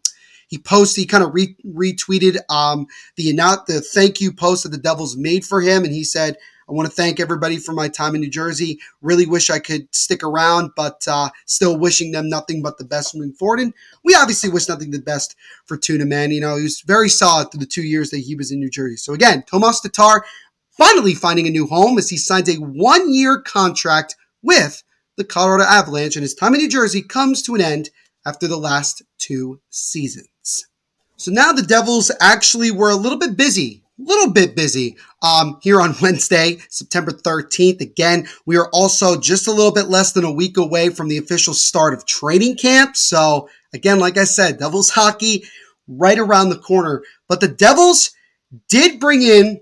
he 0.49 0.59
posted, 0.59 1.03
he 1.03 1.07
kind 1.07 1.25
of 1.25 1.35
re- 1.35 1.57
retweeted 1.67 2.39
um, 2.51 2.87
the 3.17 3.33
not 3.33 3.67
the 3.67 3.81
thank 3.81 4.21
you 4.21 4.33
post 4.33 4.63
that 4.63 4.69
the 4.71 4.79
Devils 4.79 5.17
made 5.17 5.45
for 5.45 5.61
him, 5.61 5.85
and 5.85 5.93
he 5.93 6.05
said, 6.05 6.37
I 6.68 6.73
want 6.73 6.88
to 6.88 6.94
thank 6.94 7.21
everybody 7.21 7.59
for 7.59 7.73
my 7.73 7.88
time 7.88 8.14
in 8.14 8.21
New 8.21 8.30
Jersey. 8.30 8.80
Really 9.02 9.26
wish 9.26 9.50
I 9.50 9.59
could 9.59 9.92
stick 9.94 10.23
around, 10.23 10.71
but 10.76 11.06
uh, 11.06 11.28
still 11.47 11.78
wishing 11.78 12.12
them 12.12 12.28
nothing 12.28 12.62
but 12.62 12.78
the 12.78 12.85
best 12.85 13.14
moving 13.14 13.33
forward. 13.33 13.61
And 13.61 13.75
we 14.04 14.14
obviously 14.14 14.50
wish 14.50 14.68
nothing 14.68 14.90
the 14.90 14.99
best 14.99 15.37
for 15.66 15.76
Tuna 15.76 16.06
Man. 16.06 16.30
You 16.30 16.40
know, 16.40 16.56
he 16.56 16.62
was 16.62 16.80
very 16.80 17.09
solid 17.09 17.50
through 17.50 17.61
the 17.61 17.66
two 17.66 17.83
years 17.83 18.11
that 18.11 18.18
he 18.18 18.35
was 18.35 18.50
in 18.50 18.61
New 18.61 18.71
Jersey. 18.71 18.97
So 18.97 19.12
again, 19.12 19.42
Tomas 19.42 19.80
Tatar 19.80 20.25
finally 20.71 21.14
finding 21.14 21.47
a 21.47 21.50
new 21.50 21.66
home 21.66 21.99
as 21.99 22.11
he 22.11 22.16
signs 22.16 22.49
a 22.49 22.56
one 22.56 23.12
year 23.12 23.40
contract 23.40 24.16
with 24.42 24.83
the 25.16 25.25
Colorado 25.25 25.64
Avalanche, 25.64 26.16
and 26.16 26.23
his 26.23 26.35
time 26.35 26.54
in 26.54 26.61
New 26.61 26.68
Jersey 26.68 27.00
comes 27.00 27.42
to 27.42 27.54
an 27.54 27.61
end 27.61 27.90
after 28.26 28.49
the 28.49 28.56
last 28.56 29.02
two 29.18 29.61
seasons. 29.71 30.66
So 31.16 31.30
now 31.30 31.52
the 31.52 31.62
Devils 31.62 32.11
actually 32.21 32.73
were 32.73 32.90
a 32.90 32.97
little 32.97 33.18
bit 33.18 33.37
busy, 33.37 33.84
little 33.99 34.33
bit 34.33 34.57
busy 34.57 34.97
um, 35.23 35.59
here 35.63 35.81
on 35.81 35.95
Wednesday, 36.03 36.59
September 36.69 37.13
13th. 37.13 37.81
Again, 37.81 38.27
we 38.47 38.57
are 38.57 38.69
also 38.73 39.19
just 39.19 39.47
a 39.47 39.53
little 39.53 39.73
bit 39.73 39.89
less 39.89 40.13
than 40.13 40.25
a 40.25 40.33
week 40.33 40.57
away 40.57 40.91
from 40.91 41.09
the 41.09 41.19
official 41.19 41.55
start 41.55 41.95
of 41.95 42.07
training 42.07 42.57
camp. 42.57 42.97
So, 42.97 43.49
again, 43.73 43.99
like 43.99 44.17
I 44.19 44.25
said, 44.25 44.59
Devils 44.59 44.91
hockey 44.91 45.45
right 45.89 46.19
around 46.19 46.49
the 46.49 46.59
corner. 46.59 47.03
But 47.29 47.41
the 47.41 47.49
Devils 47.49 48.13
did 48.69 49.01
bring 49.01 49.23
in 49.23 49.61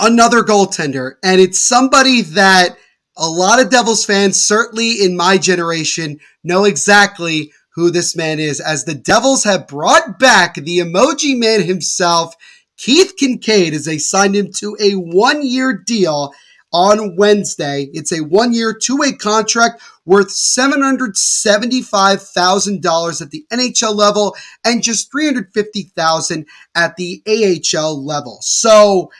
another 0.00 0.42
goaltender, 0.42 1.14
and 1.22 1.40
it's 1.40 1.60
somebody 1.60 2.22
that 2.22 2.76
a 3.16 3.28
lot 3.28 3.60
of 3.60 3.70
Devils 3.70 4.04
fans, 4.04 4.44
certainly 4.44 5.02
in 5.02 5.16
my 5.16 5.38
generation, 5.38 6.20
know 6.44 6.64
exactly 6.64 7.52
who 7.70 7.90
this 7.90 8.16
man 8.16 8.38
is, 8.38 8.60
as 8.60 8.84
the 8.84 8.94
Devils 8.94 9.44
have 9.44 9.68
brought 9.68 10.18
back 10.18 10.54
the 10.54 10.78
emoji 10.78 11.38
man 11.38 11.62
himself, 11.62 12.34
Keith 12.78 13.12
Kinkaid, 13.20 13.72
as 13.72 13.84
they 13.84 13.98
signed 13.98 14.34
him 14.34 14.50
to 14.54 14.74
a 14.80 14.92
one 14.92 15.46
year 15.46 15.74
deal 15.74 16.32
on 16.72 17.16
Wednesday. 17.16 17.88
It's 17.92 18.12
a 18.12 18.20
one 18.20 18.52
year, 18.52 18.72
two 18.74 18.96
way 18.96 19.12
contract 19.12 19.80
worth 20.04 20.28
$775,000 20.28 23.22
at 23.22 23.30
the 23.30 23.46
NHL 23.50 23.94
level 23.94 24.36
and 24.64 24.82
just 24.82 25.12
$350,000 25.12 26.44
at 26.74 26.96
the 26.96 27.22
AHL 27.26 28.04
level. 28.04 28.38
So, 28.40 29.12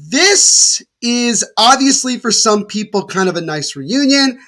this 0.00 0.80
is 1.02 1.44
obviously 1.56 2.18
for 2.18 2.30
some 2.30 2.66
people 2.66 3.04
kind 3.04 3.28
of 3.28 3.34
a 3.34 3.40
nice 3.40 3.74
reunion. 3.74 4.38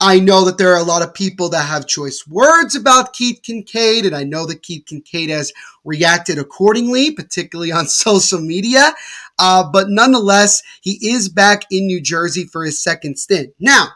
I 0.00 0.20
know 0.20 0.44
that 0.44 0.58
there 0.58 0.74
are 0.74 0.78
a 0.78 0.84
lot 0.84 1.00
of 1.00 1.14
people 1.14 1.48
that 1.50 1.62
have 1.62 1.86
choice 1.86 2.26
words 2.28 2.76
about 2.76 3.14
Keith 3.14 3.40
Kinkaid, 3.42 4.04
and 4.06 4.14
I 4.14 4.24
know 4.24 4.44
that 4.44 4.62
Keith 4.62 4.84
Kinkaid 4.84 5.30
has 5.30 5.52
reacted 5.84 6.38
accordingly, 6.38 7.12
particularly 7.12 7.72
on 7.72 7.86
social 7.88 8.40
media. 8.40 8.94
Uh, 9.38 9.64
but 9.70 9.86
nonetheless, 9.88 10.62
he 10.82 10.98
is 11.02 11.28
back 11.30 11.62
in 11.70 11.86
New 11.86 12.02
Jersey 12.02 12.44
for 12.44 12.64
his 12.64 12.82
second 12.82 13.18
stint. 13.18 13.54
Now, 13.58 13.88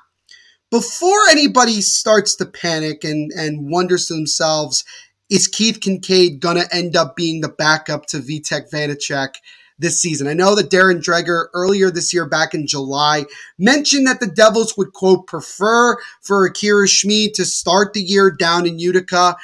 before 0.71 1.28
anybody 1.30 1.80
starts 1.83 2.35
to 2.37 2.47
panic 2.47 3.04
and, 3.04 3.30
and 3.33 3.71
wonders 3.71 4.07
to 4.07 4.14
themselves, 4.14 4.85
is 5.28 5.49
Keith 5.49 5.80
Kinkaid 5.80 6.40
going 6.40 6.57
to 6.57 6.75
end 6.75 6.97
up 6.97 7.14
being 7.14 7.40
the 7.40 7.49
backup 7.49 8.07
to 8.07 8.19
Vitek 8.19 8.71
Vanecek? 8.71 9.35
This 9.81 9.99
season. 9.99 10.29
I 10.29 10.35
know 10.35 10.55
that 10.55 10.69
Darren 10.69 11.01
Dreger 11.03 11.47
earlier 11.55 11.91
this 11.91 12.13
year, 12.13 12.27
back 12.27 12.53
in 12.53 12.67
July, 12.67 13.25
mentioned 13.59 14.07
that 14.07 14.21
the 14.21 14.27
Devils 14.27 14.77
would, 14.77 14.93
quote, 14.93 15.27
prefer 15.27 15.97
for 16.21 16.45
Akira 16.45 16.87
Schmid 16.87 17.33
to 17.35 17.47
start 17.47 17.95
the 17.95 18.03
year 18.03 18.31
down 18.31 18.67
in 18.67 18.79
Utica. 18.79 19.37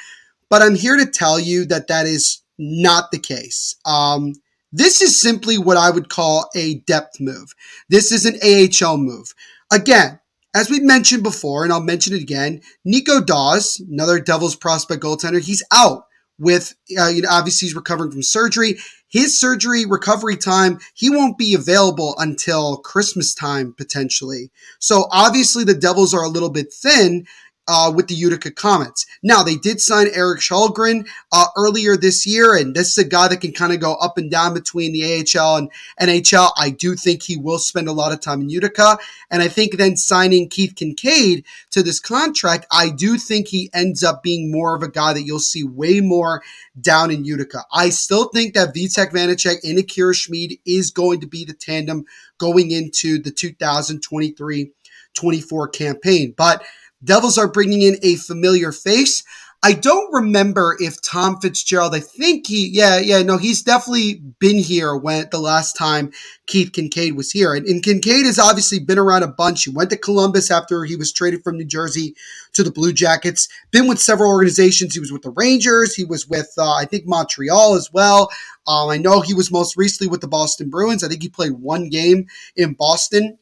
But 0.47 0.61
I'm 0.61 0.75
here 0.75 0.95
to 0.95 1.07
tell 1.07 1.39
you 1.39 1.65
that 1.65 1.87
that 1.87 2.05
is 2.05 2.43
not 2.59 3.09
the 3.11 3.17
case. 3.17 3.77
Um, 3.83 4.33
this 4.71 5.01
is 5.01 5.19
simply 5.19 5.57
what 5.57 5.77
I 5.77 5.89
would 5.89 6.09
call 6.09 6.49
a 6.55 6.75
depth 6.81 7.19
move. 7.19 7.53
This 7.89 8.11
is 8.11 8.25
an 8.25 8.37
AHL 8.43 8.97
move. 8.97 9.33
Again, 9.71 10.19
as 10.55 10.69
we 10.69 10.79
mentioned 10.79 11.23
before, 11.23 11.63
and 11.63 11.73
I'll 11.73 11.81
mention 11.81 12.13
it 12.13 12.21
again, 12.21 12.61
Nico 12.85 13.21
Daws, 13.21 13.79
another 13.79 14.19
Devils 14.19 14.55
prospect 14.55 15.03
goaltender, 15.03 15.41
he's 15.41 15.63
out 15.73 16.06
with, 16.39 16.75
uh, 16.97 17.07
you 17.07 17.21
know, 17.21 17.29
obviously 17.31 17.67
he's 17.67 17.75
recovering 17.75 18.11
from 18.11 18.23
surgery. 18.23 18.77
His 19.09 19.39
surgery 19.39 19.85
recovery 19.85 20.35
time, 20.35 20.79
he 20.93 21.09
won't 21.09 21.37
be 21.37 21.53
available 21.53 22.15
until 22.17 22.77
Christmas 22.77 23.33
time 23.33 23.73
potentially. 23.77 24.51
So 24.79 25.07
obviously 25.11 25.63
the 25.63 25.73
Devils 25.73 26.13
are 26.13 26.23
a 26.23 26.29
little 26.29 26.49
bit 26.49 26.73
thin 26.73 27.25
uh, 27.67 27.91
with 27.93 28.07
the 28.07 28.15
Utica 28.15 28.51
Comets. 28.51 29.05
Now, 29.23 29.43
they 29.43 29.55
did 29.55 29.81
sign 29.81 30.07
Erik 30.13 30.39
Källgren 30.39 31.07
uh, 31.31 31.47
earlier 31.55 31.97
this 31.97 32.25
year, 32.25 32.55
and 32.55 32.75
this 32.75 32.89
is 32.89 32.97
a 32.97 33.07
guy 33.07 33.27
that 33.27 33.41
can 33.41 33.51
kind 33.51 33.73
of 33.73 33.79
go 33.79 33.95
up 33.95 34.17
and 34.17 34.31
down 34.31 34.53
between 34.53 34.93
the 34.93 35.03
AHL 35.03 35.57
and 35.57 35.71
NHL. 35.99 36.51
I 36.57 36.69
do 36.69 36.95
think 36.95 37.23
he 37.23 37.37
will 37.37 37.59
spend 37.59 37.87
a 37.87 37.93
lot 37.93 38.11
of 38.11 38.19
time 38.21 38.41
in 38.41 38.49
Utica, 38.49 38.97
and 39.29 39.41
I 39.41 39.47
think 39.47 39.77
then 39.77 39.97
signing 39.97 40.49
Keith 40.49 40.75
Kinkaid 40.75 41.43
to 41.71 41.83
this 41.83 41.99
contract, 41.99 42.65
I 42.71 42.89
do 42.89 43.17
think 43.17 43.47
he 43.47 43.69
ends 43.73 44.03
up 44.03 44.23
being 44.23 44.51
more 44.51 44.75
of 44.75 44.83
a 44.83 44.89
guy 44.89 45.13
that 45.13 45.23
you'll 45.23 45.39
see 45.39 45.63
way 45.63 45.99
more 45.99 46.41
down 46.79 47.11
in 47.11 47.25
Utica. 47.25 47.63
I 47.73 47.89
still 47.89 48.29
think 48.29 48.53
that 48.53 48.73
Vitek 48.73 49.11
Vanecek 49.11 49.57
and 49.63 49.77
Akira 49.77 50.13
Schmid 50.13 50.57
is 50.65 50.91
going 50.91 51.19
to 51.21 51.27
be 51.27 51.43
the 51.43 51.53
tandem 51.53 52.05
going 52.37 52.71
into 52.71 53.21
the 53.21 53.31
2023 53.31 54.71
24 55.13 55.67
campaign. 55.69 56.33
But 56.37 56.63
Devils 57.03 57.37
are 57.37 57.47
bringing 57.47 57.81
in 57.81 57.97
a 58.01 58.15
familiar 58.15 58.71
face. 58.71 59.23
I 59.63 59.73
don't 59.73 60.13
remember 60.13 60.77
if 60.79 61.01
Tom 61.01 61.39
Fitzgerald, 61.41 61.95
I 61.95 61.99
think 61.99 62.45
he, 62.45 62.69
yeah, 62.69 62.99
yeah, 62.99 63.23
no, 63.23 63.37
he's 63.37 63.63
definitely 63.63 64.21
been 64.39 64.59
here 64.59 64.95
when 64.95 65.27
the 65.31 65.39
last 65.39 65.75
time 65.75 66.11
Keith 66.45 66.71
Kinkaid 66.71 67.15
was 67.15 67.31
here. 67.31 67.55
And, 67.55 67.65
and 67.65 67.81
Kinkaid 67.81 68.25
has 68.25 68.37
obviously 68.37 68.79
been 68.79 68.99
around 68.99 69.23
a 69.23 69.27
bunch. 69.27 69.63
He 69.63 69.71
went 69.71 69.89
to 69.89 69.97
Columbus 69.97 70.51
after 70.51 70.85
he 70.85 70.95
was 70.95 71.11
traded 71.11 71.43
from 71.43 71.57
New 71.57 71.65
Jersey 71.65 72.15
to 72.53 72.63
the 72.63 72.71
Blue 72.71 72.93
Jackets, 72.93 73.47
been 73.71 73.87
with 73.87 73.99
several 73.99 74.29
organizations. 74.29 74.93
He 74.93 74.99
was 74.99 75.11
with 75.11 75.23
the 75.23 75.31
Rangers, 75.31 75.95
he 75.95 76.05
was 76.05 76.27
with, 76.27 76.53
uh, 76.57 76.75
I 76.75 76.85
think, 76.85 77.07
Montreal 77.07 77.73
as 77.73 77.91
well. 77.91 78.29
Um, 78.67 78.89
I 78.89 78.97
know 78.97 79.21
he 79.21 79.33
was 79.33 79.51
most 79.51 79.75
recently 79.75 80.09
with 80.09 80.21
the 80.21 80.27
Boston 80.27 80.69
Bruins. 80.69 81.03
I 81.03 81.07
think 81.07 81.23
he 81.23 81.29
played 81.29 81.53
one 81.53 81.89
game 81.89 82.27
in 82.55 82.73
Boston 82.73 83.39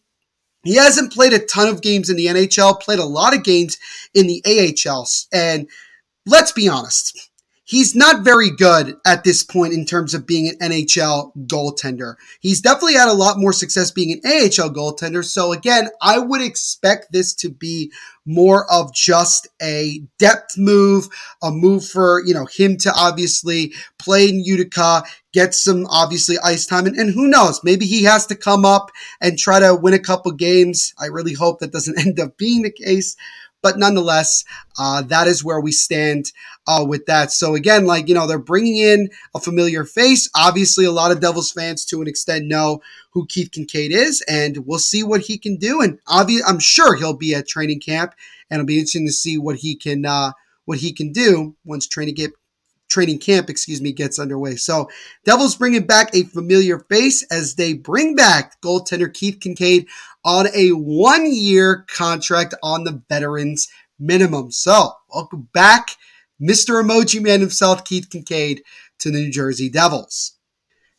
he 0.65 0.75
hasn't 0.75 1.13
played 1.13 1.32
a 1.32 1.39
ton 1.39 1.69
of 1.69 1.82
games 1.82 2.10
in 2.10 2.17
the 2.17 2.25
NHL, 2.25 2.82
played 2.82 2.99
a 2.99 3.06
lot 3.06 3.36
of 3.36 3.43
games 3.43 3.78
in 4.13 4.28
the 4.28 4.43
AHL. 4.45 5.08
And 5.32 5.69
let's 6.25 6.51
be 6.51 6.67
honest, 6.67 7.30
he's 7.65 7.95
not 7.95 8.23
very 8.23 8.51
good 8.51 8.95
at 9.06 9.23
this 9.23 9.43
point 9.43 9.73
in 9.73 9.86
terms 9.86 10.13
of 10.13 10.25
being 10.25 10.47
an 10.47 10.71
NHL 10.71 11.32
goaltender. 11.47 12.15
He's 12.39 12.62
definitely 12.62 12.93
had 12.93 13.10
a 13.10 13.13
lot 13.13 13.39
more 13.39 13.54
success 13.54 13.91
being 13.91 14.12
an 14.12 14.21
AHL 14.23 14.69
goaltender. 14.71 15.25
So 15.25 15.51
again, 15.51 15.89
I 16.01 16.19
would 16.19 16.41
expect 16.41 17.12
this 17.12 17.34
to 17.36 17.49
be 17.49 17.91
more 18.25 18.71
of 18.71 18.93
just 18.93 19.47
a 19.62 20.01
depth 20.19 20.58
move, 20.58 21.08
a 21.43 21.51
move 21.51 21.86
for, 21.86 22.23
you 22.25 22.34
know, 22.34 22.45
him 22.45 22.78
to 22.78 22.93
obviously 22.95 23.73
play 23.99 24.30
in 24.30 24.39
Utica, 24.39 25.04
get 25.34 25.54
some 25.54 25.86
obviously 25.88 26.38
ice 26.43 26.65
time. 26.65 26.86
And, 26.86 26.95
and 26.95 27.13
who 27.13 27.28
knows, 27.28 27.63
maybe 27.63 27.86
he 27.86 28.04
has 28.04 28.25
to 28.28 28.36
come 28.36 28.65
up 28.65 28.91
and 29.21 29.38
try 29.38 29.60
to 29.60 29.75
win 29.75 29.93
a 29.93 29.99
couple 29.99 30.32
games. 30.32 30.93
I 30.99 31.08
really 31.08 31.34
hope 31.34 31.60
that 31.60 31.71
doesn't 31.71 31.99
end 32.06 32.19
up 32.19 32.38
being 32.38 32.62
the 32.62 32.71
case. 32.71 33.15
But 33.65 33.80
nonetheless, 33.80 34.43
uh, 34.78 35.01
that 35.01 35.25
is 35.25 35.43
where 35.43 35.60
we 35.60 35.71
stand 35.71 36.32
uh, 36.67 36.86
with 36.88 37.08
that. 37.08 37.32
So 37.32 37.56
again, 37.56 37.88
like, 37.88 38.08
you 38.08 38.13
know, 38.13 38.28
they're 38.28 38.38
bringing 38.38 38.78
in 38.78 39.10
a 39.34 39.39
familiar 39.39 39.86
face. 39.86 40.30
Obviously, 40.36 40.86
a 40.86 40.91
lot 40.91 41.12
of 41.12 41.19
Devils 41.19 41.51
fans 41.51 41.84
to 41.86 41.99
an 41.99 42.08
extent 42.08 42.45
know 42.45 42.84
who 43.13 43.25
Keith 43.25 43.49
Kinkaid 43.49 43.89
is, 43.89 44.21
and 44.28 44.67
we'll 44.67 44.78
see 44.78 45.01
what 45.01 45.21
he 45.21 45.39
can 45.39 45.58
do. 45.58 45.82
And 45.82 45.97
obvi- 46.06 46.45
I'm 46.45 46.60
sure 46.60 46.95
he'll 46.95 47.17
be 47.17 47.34
at 47.34 47.47
training 47.47 47.80
camp, 47.80 48.13
and 48.51 48.60
it'll 48.60 48.67
be 48.67 48.75
interesting 48.75 49.08
to 49.08 49.12
see 49.12 49.39
what 49.39 49.56
he 49.56 49.75
can 49.75 50.06
uh, 50.06 50.34
what 50.65 50.78
he 50.78 50.93
can 50.93 51.12
do 51.12 51.56
once 51.65 51.88
training 51.88 52.17
camp 52.17 52.36
training 52.89 53.19
camp, 53.19 53.50
excuse 53.50 53.82
me, 53.82 53.91
gets 53.91 54.19
underway. 54.19 54.56
So 54.56 54.89
Devils 55.24 55.56
bringing 55.56 55.86
back 55.86 56.13
a 56.13 56.24
familiar 56.24 56.80
face 56.80 57.24
as 57.32 57.56
they 57.56 57.74
bring 57.74 58.15
back 58.15 58.60
goaltender 58.62 59.13
Keith 59.13 59.39
Kinkaid 59.39 59.88
on 60.24 60.48
a 60.54 60.69
one 60.69 61.32
year 61.32 61.86
contract 61.88 62.54
on 62.63 62.84
the 62.84 63.02
veterans 63.10 63.67
minimum. 64.00 64.52
So 64.52 64.91
welcome 65.13 65.50
back, 65.54 65.91
Mr. 66.41 66.84
Emoji 66.84 67.21
Man 67.21 67.39
himself, 67.39 67.84
Keith 67.86 68.10
Kinkaid 68.10 68.60
to 69.00 69.12
the 69.12 69.19
New 69.19 69.32
Jersey 69.32 69.69
Devils. 69.69 70.35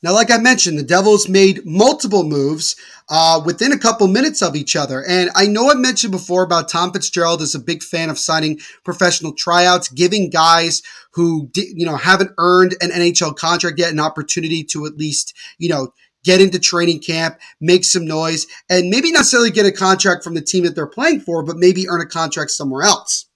Now, 0.03 0.13
like 0.13 0.31
I 0.31 0.37
mentioned, 0.37 0.79
the 0.79 0.83
Devils 0.83 1.29
made 1.29 1.65
multiple 1.65 2.23
moves 2.23 2.77
uh, 3.09 3.41
within 3.45 3.73
a 3.73 3.79
couple 3.79 4.07
minutes 4.09 4.43
of 4.43 4.55
each 4.55 4.77
other. 4.77 5.03
And 5.05 5.31
I 5.35 5.47
know 5.47 5.71
I 5.71 5.75
mentioned 5.75 6.13
before 6.13 6.43
about 6.43 6.69
Tom 6.69 6.93
Fitzgerald 6.93 7.41
is 7.41 7.55
a 7.55 7.61
big 7.61 7.83
fan 7.83 8.11
of 8.11 8.19
signing 8.19 8.59
professional 8.85 9.33
tryouts, 9.33 9.89
giving 9.89 10.29
guys 10.29 10.83
who 11.13 11.51
you 11.55 11.87
know 11.87 11.97
haven't 11.97 12.33
earned 12.37 12.77
an 12.81 12.91
NHL 12.91 13.37
contract 13.37 13.79
yet 13.79 13.91
an 13.91 14.01
opportunity 14.01 14.63
to 14.65 14.85
at 14.85 14.97
least 14.97 15.35
you 15.59 15.69
know 15.69 15.93
get 16.25 16.41
into 16.41 16.59
training 16.59 17.01
camp, 17.01 17.39
make 17.61 17.85
some 17.85 18.05
noise, 18.05 18.47
and 18.69 18.91
maybe 18.91 19.13
not 19.13 19.21
necessarily 19.21 19.51
get 19.51 19.65
a 19.65 19.73
contract 19.73 20.25
from 20.25 20.35
the 20.35 20.43
team 20.43 20.65
that 20.65 20.75
they're 20.75 20.87
playing 20.87 21.21
for, 21.21 21.43
but 21.43 21.57
maybe 21.57 21.89
earn 21.89 22.01
a 22.01 22.07
contract 22.07 22.51
somewhere 22.51 22.83
else. 22.83 23.27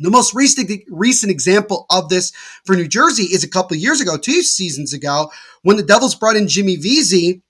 The 0.00 0.10
most 0.10 0.34
recent, 0.34 0.70
recent 0.88 1.30
example 1.30 1.86
of 1.90 2.08
this 2.08 2.32
for 2.64 2.74
New 2.74 2.88
Jersey 2.88 3.24
is 3.24 3.44
a 3.44 3.48
couple 3.48 3.76
years 3.76 4.00
ago, 4.00 4.16
two 4.16 4.42
seasons 4.42 4.92
ago, 4.94 5.30
when 5.62 5.76
the 5.76 5.82
Devils 5.82 6.14
brought 6.14 6.36
in 6.36 6.48
Jimmy 6.48 6.76
Vesey 6.76 7.42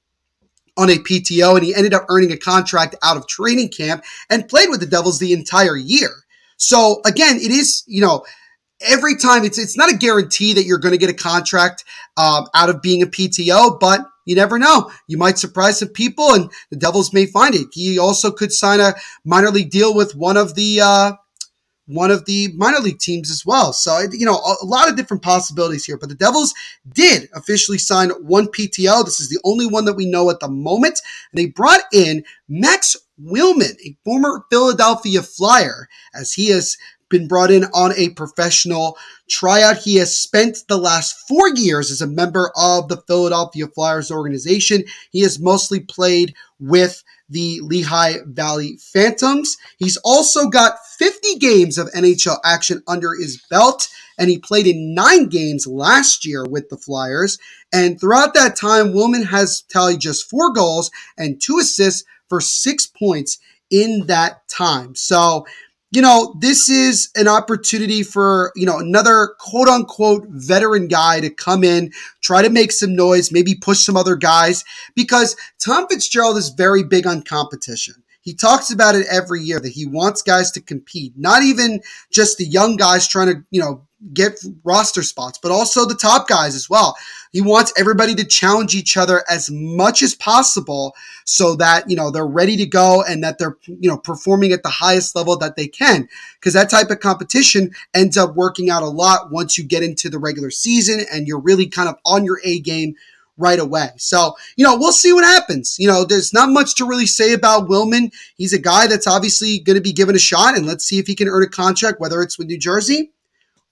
on 0.77 0.91
a 0.91 0.97
PTO 0.97 1.57
and 1.57 1.65
he 1.65 1.75
ended 1.75 1.95
up 1.95 2.07
earning 2.09 2.33
a 2.33 2.37
contract 2.37 2.97
out 3.03 3.17
of 3.17 3.29
training 3.29 3.69
camp 3.69 4.03
and 4.29 4.49
played 4.49 4.69
with 4.69 4.81
the 4.81 4.87
Devils 4.87 5.19
the 5.19 5.33
entire 5.33 5.77
year. 5.77 6.11
So 6.57 7.01
again, 7.07 7.37
it 7.37 7.51
is, 7.51 7.85
you 7.87 8.01
know, 8.01 8.25
every 8.81 9.17
time 9.17 9.45
it's 9.45 9.59
it's 9.59 9.77
not 9.77 9.93
a 9.93 9.97
guarantee 9.97 10.55
that 10.55 10.65
you're 10.65 10.79
going 10.79 10.93
to 10.93 10.99
get 10.99 11.11
a 11.11 11.15
contract 11.15 11.85
um, 12.17 12.47
out 12.55 12.69
of 12.71 12.83
being 12.83 13.03
a 13.03 13.07
PTO, 13.07 13.79
but 13.79 14.01
you 14.27 14.35
never 14.35 14.59
know. 14.59 14.91
You 15.07 15.19
might 15.19 15.39
surprise 15.39 15.79
some 15.79 15.89
people, 15.89 16.35
and 16.35 16.51
the 16.71 16.77
Devils 16.77 17.13
may 17.13 17.27
find 17.27 17.55
it. 17.55 17.69
He 17.73 17.99
also 17.99 18.31
could 18.31 18.53
sign 18.53 18.81
a 18.81 18.95
minor 19.25 19.51
league 19.51 19.71
deal 19.71 19.95
with 19.95 20.15
one 20.15 20.37
of 20.37 20.55
the 20.55 20.81
uh, 20.81 21.13
one 21.91 22.11
of 22.11 22.25
the 22.25 22.49
minor 22.55 22.79
league 22.79 23.01
teams 23.01 23.31
as 23.31 23.45
well. 23.45 23.73
So, 23.73 23.99
you 24.13 24.25
know, 24.25 24.37
a, 24.37 24.65
lot 24.65 24.89
of 24.89 24.97
different 24.97 25.23
possibilities 25.23 25.85
here. 25.85 25.99
But 25.99 26.09
the 26.09 26.15
Devils 26.15 26.55
did 26.93 27.29
officially 27.35 27.79
sign 27.79 28.11
one 28.11 28.47
PTO. 28.47 29.05
This 29.05 29.21
is 29.21 29.29
the 29.29 29.41
only 29.45 29.67
one 29.67 29.85
that 29.87 29.97
we 29.97 30.07
know 30.07 30.31
at 30.31 30.39
the 30.39 30.49
moment. 30.49 31.01
And 31.33 31.39
they 31.39 31.47
brought 31.47 31.83
in 31.93 32.25
Max 32.49 32.97
Willman, 33.21 33.77
a 33.85 33.97
former 34.05 34.45
Philadelphia 34.51 35.23
Flyer, 35.23 35.89
as 36.15 36.33
he 36.33 36.49
has 36.51 36.77
been 37.09 37.27
brought 37.27 37.51
in 37.51 37.65
on 37.75 37.93
a 37.97 38.11
professional 38.11 38.97
tryout. 39.29 39.79
He 39.79 39.97
has 39.97 40.17
spent 40.17 40.59
the 40.69 40.79
last 40.79 41.27
four 41.29 41.49
years 41.49 41.91
as 41.91 42.01
a 42.01 42.07
member 42.07 42.53
of 42.57 42.89
the 42.89 43.03
Philadelphia 43.09 43.67
Flyers 43.67 44.13
organization. 44.13 44.85
He 45.11 45.23
has 45.23 45.41
mostly 45.41 45.81
played 45.81 46.35
with 46.61 47.03
the 47.31 47.61
Lehigh 47.63 48.19
Valley 48.27 48.77
Phantoms. 48.81 49.57
He's 49.79 49.97
also 49.99 50.49
got 50.49 50.85
50 50.99 51.37
games 51.39 51.79
of 51.79 51.89
NHL 51.93 52.39
action 52.45 52.83
under 52.87 53.15
his 53.15 53.41
belt, 53.49 53.89
and 54.19 54.29
he 54.29 54.39
played 54.39 54.67
in 54.67 54.95
nine 54.95 55.29
games 55.29 55.67
last 55.67 56.27
year 56.27 56.45
with 56.45 56.69
the 56.69 56.77
Flyers. 56.77 57.39
And 57.73 57.99
throughout 57.99 58.35
that 58.35 58.57
time, 58.57 58.93
Willman 58.93 59.27
has 59.27 59.63
tallied 59.63 60.01
just 60.01 60.29
four 60.29 60.53
goals 60.53 60.91
and 61.17 61.41
two 61.41 61.59
assists 61.59 62.05
for 62.29 62.41
six 62.41 62.87
points 62.87 63.39
in 63.71 64.07
that 64.07 64.47
time. 64.49 64.95
So 64.95 65.47
you 65.93 66.01
know, 66.01 66.37
this 66.39 66.69
is 66.69 67.11
an 67.17 67.27
opportunity 67.27 68.03
for, 68.03 68.53
you 68.55 68.65
know, 68.65 68.79
another 68.79 69.35
quote 69.39 69.69
unquote 69.69 70.25
veteran 70.29 70.87
guy 70.87 71.21
to 71.21 71.31
come 71.31 71.65
in, 71.65 71.91
try 72.21 72.43
to 72.43 72.51
make 72.51 72.71
some 72.71 72.95
noise, 72.95 73.33
maybe 73.33 73.57
push 73.57 73.81
some 73.81 73.97
other 73.97 74.15
guys 74.15 74.65
because 74.95 75.37
Tom 75.59 75.87
Fitzgerald 75.89 76.37
is 76.37 76.51
very 76.51 76.85
big 76.85 77.07
on 77.07 77.23
competition. 77.23 77.95
He 78.23 78.35
talks 78.35 78.71
about 78.71 78.95
it 78.95 79.07
every 79.11 79.43
year 79.43 79.59
that 79.59 79.73
he 79.73 79.87
wants 79.87 80.23
guys 80.23 80.51
to 80.53 80.61
compete, 80.61 81.15
not 81.17 81.43
even 81.43 81.81
just 82.13 82.39
the 82.39 82.45
young 82.45 82.77
guys 82.77 83.09
trying 83.09 83.29
to, 83.29 83.43
you 83.51 83.61
know, 83.61 83.87
get 84.13 84.39
roster 84.65 85.03
spots, 85.03 85.39
but 85.43 85.53
also 85.53 85.85
the 85.85 85.95
top 85.95 86.27
guys 86.29 86.55
as 86.55 86.71
well. 86.71 86.97
He 87.33 87.41
wants 87.41 87.73
everybody 87.77 88.15
to 88.17 88.25
challenge 88.25 88.75
each 88.75 88.97
other 88.97 89.23
as 89.29 89.51
much 89.51 90.03
as 90.03 90.15
possible 90.15 90.95
so 91.25 91.55
that, 91.57 91.89
you 91.89 91.97
know, 91.97 92.11
they're 92.11 92.27
ready 92.27 92.57
to 92.57 92.67
go 92.67 93.03
and 93.03 93.23
that 93.23 93.39
they're, 93.39 93.57
you 93.67 93.89
know, 93.89 93.99
performing 93.99 94.53
at 94.53 94.63
the 94.63 94.69
highest 94.69 95.15
level 95.15 95.37
that 95.39 95.57
they 95.57 95.69
can. 95.69 96.09
Because 96.39 96.55
that 96.55 96.71
type 96.71 96.91
of 96.91 97.01
competition 97.01 97.71
ends 97.95 98.17
up 98.17 98.35
working 98.35 98.71
out 98.71 98.83
a 98.83 98.89
lot 98.89 99.31
once 99.31 99.57
you 99.57 99.65
get 99.65 99.83
into 99.83 100.09
the 100.09 100.19
regular 100.19 100.51
season 100.51 101.05
and 101.13 101.29
you're 101.29 101.41
really 101.41 101.67
kind 101.67 101.89
of 101.89 101.97
on 102.05 102.25
your 102.25 102.41
A 102.43 102.59
game 102.61 102.95
right 103.37 103.61
away. 103.61 103.91
So, 103.97 104.35
you 104.57 104.65
know, 104.65 104.77
we'll 104.77 104.93
see 104.93 105.13
what 105.13 105.25
happens. 105.25 105.77
You 105.79 105.89
know, 105.89 106.05
there's 106.05 106.33
not 106.33 106.51
much 106.51 106.75
to 106.77 106.85
really 106.85 107.07
say 107.07 107.33
about 107.33 107.69
Willman. 107.69 108.13
He's 108.37 108.53
a 108.53 108.59
guy 108.59 108.87
that's 108.87 109.07
obviously 109.07 109.61
going 109.61 109.77
to 109.77 109.83
be 109.83 109.93
given 109.93 110.15
a 110.15 110.19
shot, 110.19 110.57
and 110.57 110.67
let's 110.67 110.85
see 110.85 110.99
if 110.99 111.07
he 111.07 111.15
can 111.15 111.29
earn 111.29 111.43
a 111.43 111.49
contract, 111.49 112.01
whether 112.01 112.21
it's 112.23 112.39
with 112.39 112.49
New 112.49 112.59
Jersey 112.59 113.13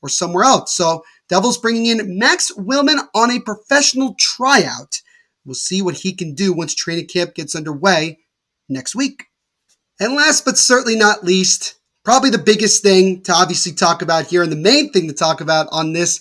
or 0.03 0.09
somewhere 0.09 0.45
else. 0.45 0.75
So, 0.75 1.03
Devils 1.29 1.59
bringing 1.59 1.87
in 1.87 2.19
Max 2.19 2.51
Willman 2.57 3.01
on 3.15 3.31
a 3.31 3.41
professional 3.41 4.15
tryout. 4.19 5.03
We'll 5.45 5.55
see 5.55 5.83
what 5.83 5.97
he 5.97 6.15
can 6.15 6.35
do 6.35 6.53
once 6.53 6.75
training 6.75 7.07
camp 7.07 7.35
gets 7.35 7.55
underway 7.55 8.19
next 8.69 8.95
week. 8.95 9.25
And 10.01 10.15
last 10.15 10.45
but 10.45 10.57
certainly 10.57 10.97
not 10.97 11.25
least, 11.25 11.75
probably 12.05 12.31
the 12.31 12.39
biggest 12.39 12.83
thing 12.83 13.23
to 13.23 13.33
obviously 13.33 13.73
talk 13.73 14.01
about 14.01 14.27
here 14.27 14.43
and 14.43 14.53
the 14.53 14.57
main 14.57 14.93
thing 14.93 15.09
to 15.09 15.15
talk 15.15 15.41
about 15.41 15.69
on 15.73 15.93
this 15.93 16.21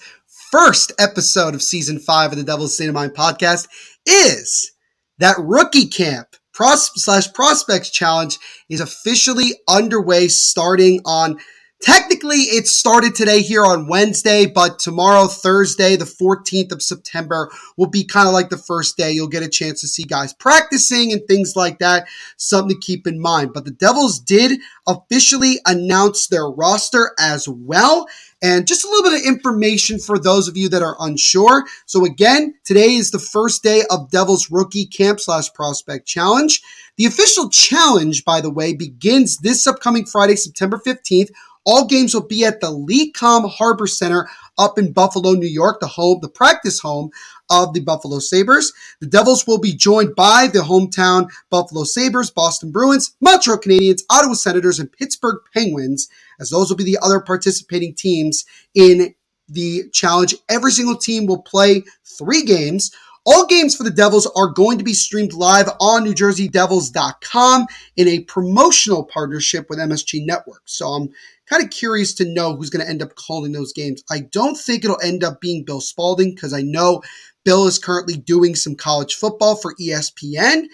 first 0.51 0.91
episode 0.97 1.53
of 1.53 1.61
season 1.61 1.99
five 1.99 2.31
of 2.31 2.37
the 2.37 2.43
Devil's 2.43 2.73
State 2.73 2.87
of 2.87 2.95
Mind 2.95 3.13
podcast 3.13 3.67
is 4.05 4.71
that 5.19 5.37
rookie 5.39 5.87
camp 5.87 6.35
pros- 6.53 6.91
slash 6.95 7.31
prospects 7.33 7.89
challenge 7.89 8.39
is 8.69 8.81
officially 8.81 9.53
underway 9.69 10.27
starting 10.27 11.01
on 11.05 11.37
Technically, 11.79 12.37
it 12.37 12.67
started 12.67 13.13
today 13.13 13.43
here 13.43 13.63
on 13.63 13.87
Wednesday, 13.87 14.47
but 14.47 14.79
tomorrow, 14.79 15.27
Thursday, 15.27 15.95
the 15.95 16.05
14th 16.05 16.71
of 16.71 16.81
September, 16.81 17.51
will 17.77 17.87
be 17.87 18.03
kind 18.03 18.27
of 18.27 18.33
like 18.33 18.49
the 18.49 18.57
first 18.57 18.97
day. 18.97 19.11
You'll 19.11 19.27
get 19.27 19.43
a 19.43 19.49
chance 19.49 19.81
to 19.81 19.87
see 19.87 20.01
guys 20.01 20.33
practicing 20.33 21.13
and 21.13 21.21
things 21.27 21.55
like 21.55 21.77
that. 21.77 22.07
Something 22.35 22.75
to 22.75 22.81
keep 22.85 23.05
in 23.05 23.19
mind. 23.19 23.53
But 23.53 23.65
the 23.65 23.71
Devils 23.71 24.19
did 24.19 24.59
officially 24.87 25.59
announce 25.67 26.27
their 26.27 26.49
roster 26.49 27.11
as 27.19 27.47
well. 27.47 28.07
And 28.41 28.67
just 28.67 28.83
a 28.83 28.87
little 28.87 29.11
bit 29.11 29.21
of 29.21 29.27
information 29.27 29.99
for 29.99 30.17
those 30.17 30.47
of 30.47 30.57
you 30.57 30.69
that 30.69 30.83
are 30.83 30.95
unsure. 30.99 31.65
So 31.85 32.05
again, 32.05 32.55
today 32.63 32.95
is 32.95 33.11
the 33.11 33.19
first 33.19 33.61
day 33.61 33.83
of 33.91 34.09
Devils 34.09 34.49
Rookie 34.49 34.85
Camp 34.85 35.19
slash 35.19 35.53
Prospect 35.53 36.07
Challenge. 36.07 36.61
The 36.97 37.05
official 37.05 37.49
challenge, 37.49 38.25
by 38.25 38.41
the 38.41 38.49
way, 38.49 38.73
begins 38.73 39.37
this 39.37 39.67
upcoming 39.67 40.05
Friday, 40.05 40.35
September 40.35 40.81
15th 40.83 41.29
all 41.67 41.85
games 41.85 42.13
will 42.13 42.25
be 42.25 42.45
at 42.45 42.61
the 42.61 42.71
LECOM 42.71 43.51
Harborcenter 43.51 44.25
up 44.57 44.79
in 44.79 44.93
Buffalo, 44.93 45.33
New 45.33 45.47
York, 45.47 45.81
the 45.81 45.87
home, 45.87 46.19
the 46.21 46.29
practice 46.29 46.79
home 46.79 47.11
of 47.49 47.73
the 47.73 47.81
Buffalo 47.81 48.19
Sabres. 48.19 48.71
The 49.01 49.07
Devils 49.07 49.45
will 49.45 49.59
be 49.59 49.73
joined 49.73 50.15
by 50.15 50.47
the 50.47 50.59
hometown 50.59 51.29
Buffalo 51.49 51.83
Sabres, 51.83 52.31
Boston 52.31 52.71
Bruins, 52.71 53.15
Montreal 53.19 53.59
Canadiens, 53.59 54.01
Ottawa 54.09 54.33
Senators, 54.33 54.79
and 54.79 54.91
Pittsburgh 54.91 55.39
Penguins, 55.53 56.07
as 56.39 56.49
those 56.49 56.69
will 56.69 56.77
be 56.77 56.85
the 56.85 56.99
other 57.01 57.19
participating 57.19 57.93
teams 57.93 58.45
in 58.73 59.13
the 59.49 59.89
challenge. 59.91 60.35
Every 60.49 60.71
single 60.71 60.97
team 60.97 61.25
will 61.25 61.41
play 61.41 61.83
three 62.05 62.43
games. 62.43 62.91
All 63.25 63.45
games 63.45 63.75
for 63.75 63.83
the 63.83 63.91
Devils 63.91 64.25
are 64.37 64.47
going 64.47 64.77
to 64.77 64.85
be 64.85 64.93
streamed 64.93 65.33
live 65.33 65.67
on 65.81 66.05
NewJerseyDevils.com 66.05 67.67
in 67.97 68.07
a 68.07 68.21
promotional 68.21 69.03
partnership 69.03 69.69
with 69.69 69.79
MSG 69.79 70.25
Network. 70.25 70.61
So 70.63 70.87
I'm 70.87 71.09
kind 71.49 71.63
of 71.63 71.69
curious 71.69 72.13
to 72.15 72.25
know 72.25 72.55
who's 72.55 72.69
going 72.69 72.85
to 72.85 72.89
end 72.89 73.01
up 73.01 73.15
calling 73.15 73.51
those 73.51 73.73
games. 73.73 74.03
I 74.11 74.21
don't 74.31 74.57
think 74.57 74.83
it'll 74.83 75.01
end 75.01 75.23
up 75.23 75.41
being 75.41 75.63
Bill 75.63 75.81
Spaulding 75.81 76.33
because 76.35 76.53
I 76.53 76.61
know 76.61 77.01
Bill 77.45 77.67
is 77.67 77.79
currently 77.79 78.17
doing 78.17 78.55
some 78.55 78.75
college 78.75 79.15
football 79.15 79.55
for 79.55 79.75
ESPN. 79.75 80.65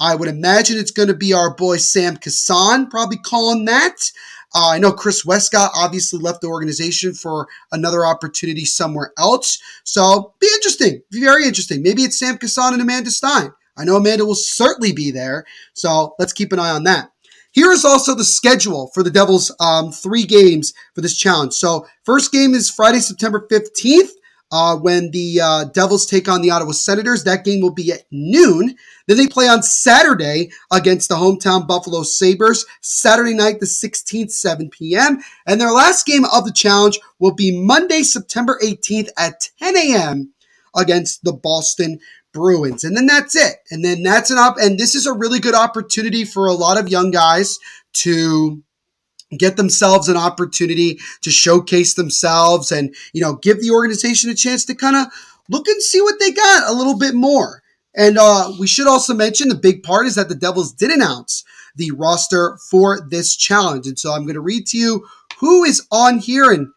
I 0.00 0.14
would 0.14 0.28
imagine 0.28 0.78
it's 0.78 0.90
going 0.90 1.08
to 1.08 1.14
be 1.14 1.34
our 1.34 1.54
boy 1.54 1.76
Sam 1.76 2.16
Kasan 2.16 2.88
probably 2.88 3.18
calling 3.18 3.66
that. 3.66 3.96
Uh, 4.54 4.70
I 4.70 4.78
know 4.78 4.92
Chris 4.92 5.24
Westcott 5.24 5.70
obviously 5.76 6.18
left 6.18 6.40
the 6.40 6.48
organization 6.48 7.12
for 7.12 7.46
another 7.70 8.04
opportunity 8.04 8.64
somewhere 8.64 9.12
else. 9.18 9.58
So 9.84 10.34
be 10.40 10.48
interesting, 10.54 11.02
very 11.12 11.44
interesting. 11.44 11.82
Maybe 11.82 12.02
it's 12.02 12.18
Sam 12.18 12.38
Kasan 12.38 12.72
and 12.72 12.82
Amanda 12.82 13.10
Stein. 13.10 13.52
I 13.76 13.84
know 13.84 13.96
Amanda 13.96 14.26
will 14.26 14.34
certainly 14.34 14.92
be 14.92 15.10
there. 15.10 15.44
So 15.74 16.14
let's 16.18 16.32
keep 16.32 16.52
an 16.52 16.58
eye 16.58 16.70
on 16.70 16.84
that. 16.84 17.09
Here 17.52 17.72
is 17.72 17.84
also 17.84 18.14
the 18.14 18.24
schedule 18.24 18.90
for 18.94 19.02
the 19.02 19.10
Devils' 19.10 19.54
um, 19.60 19.90
three 19.90 20.24
games 20.24 20.72
for 20.94 21.00
this 21.00 21.16
challenge. 21.16 21.54
So, 21.54 21.86
first 22.04 22.32
game 22.32 22.54
is 22.54 22.70
Friday, 22.70 23.00
September 23.00 23.46
15th. 23.50 24.10
Uh, 24.52 24.76
when 24.76 25.12
the 25.12 25.40
uh, 25.40 25.64
Devils 25.66 26.06
take 26.06 26.28
on 26.28 26.42
the 26.42 26.50
Ottawa 26.50 26.72
Senators. 26.72 27.22
That 27.22 27.44
game 27.44 27.60
will 27.60 27.72
be 27.72 27.92
at 27.92 28.02
noon. 28.10 28.74
Then 29.06 29.16
they 29.16 29.28
play 29.28 29.46
on 29.46 29.62
Saturday 29.62 30.50
against 30.72 31.08
the 31.08 31.14
hometown 31.14 31.68
Buffalo 31.68 32.02
Sabres. 32.02 32.66
Saturday 32.80 33.34
night, 33.34 33.60
the 33.60 33.66
16th, 33.66 34.32
7 34.32 34.68
p.m. 34.70 35.20
And 35.46 35.60
their 35.60 35.70
last 35.70 36.04
game 36.04 36.24
of 36.24 36.44
the 36.44 36.52
challenge 36.52 36.98
will 37.20 37.32
be 37.32 37.62
Monday, 37.64 38.02
September 38.02 38.58
18th 38.60 39.10
at 39.16 39.48
10 39.60 39.76
a.m. 39.76 40.32
against 40.74 41.22
the 41.22 41.32
Boston 41.32 42.00
Bruins. 42.32 42.84
And 42.84 42.96
then 42.96 43.06
that's 43.06 43.34
it. 43.36 43.56
And 43.70 43.84
then 43.84 44.02
that's 44.02 44.30
an 44.30 44.38
op. 44.38 44.56
And 44.58 44.78
this 44.78 44.94
is 44.94 45.06
a 45.06 45.12
really 45.12 45.40
good 45.40 45.54
opportunity 45.54 46.24
for 46.24 46.46
a 46.46 46.54
lot 46.54 46.78
of 46.78 46.88
young 46.88 47.10
guys 47.10 47.58
to 47.92 48.62
get 49.36 49.56
themselves 49.56 50.08
an 50.08 50.16
opportunity 50.16 50.98
to 51.22 51.30
showcase 51.30 51.94
themselves 51.94 52.72
and, 52.72 52.94
you 53.12 53.20
know, 53.20 53.34
give 53.34 53.60
the 53.60 53.70
organization 53.70 54.30
a 54.30 54.34
chance 54.34 54.64
to 54.64 54.74
kind 54.74 54.96
of 54.96 55.06
look 55.48 55.68
and 55.68 55.82
see 55.82 56.00
what 56.00 56.18
they 56.18 56.30
got 56.30 56.68
a 56.68 56.72
little 56.72 56.98
bit 56.98 57.14
more. 57.14 57.62
And 57.94 58.18
uh, 58.18 58.52
we 58.58 58.66
should 58.66 58.86
also 58.86 59.14
mention 59.14 59.48
the 59.48 59.54
big 59.54 59.82
part 59.82 60.06
is 60.06 60.14
that 60.14 60.28
the 60.28 60.34
Devils 60.34 60.72
did 60.72 60.90
announce 60.90 61.44
the 61.74 61.90
roster 61.92 62.58
for 62.70 63.00
this 63.08 63.36
challenge. 63.36 63.86
And 63.86 63.98
so 63.98 64.12
I'm 64.12 64.22
going 64.22 64.34
to 64.34 64.40
read 64.40 64.66
to 64.68 64.78
you 64.78 65.06
who 65.38 65.64
is 65.64 65.86
on 65.90 66.18
here. 66.18 66.50
And 66.50 66.68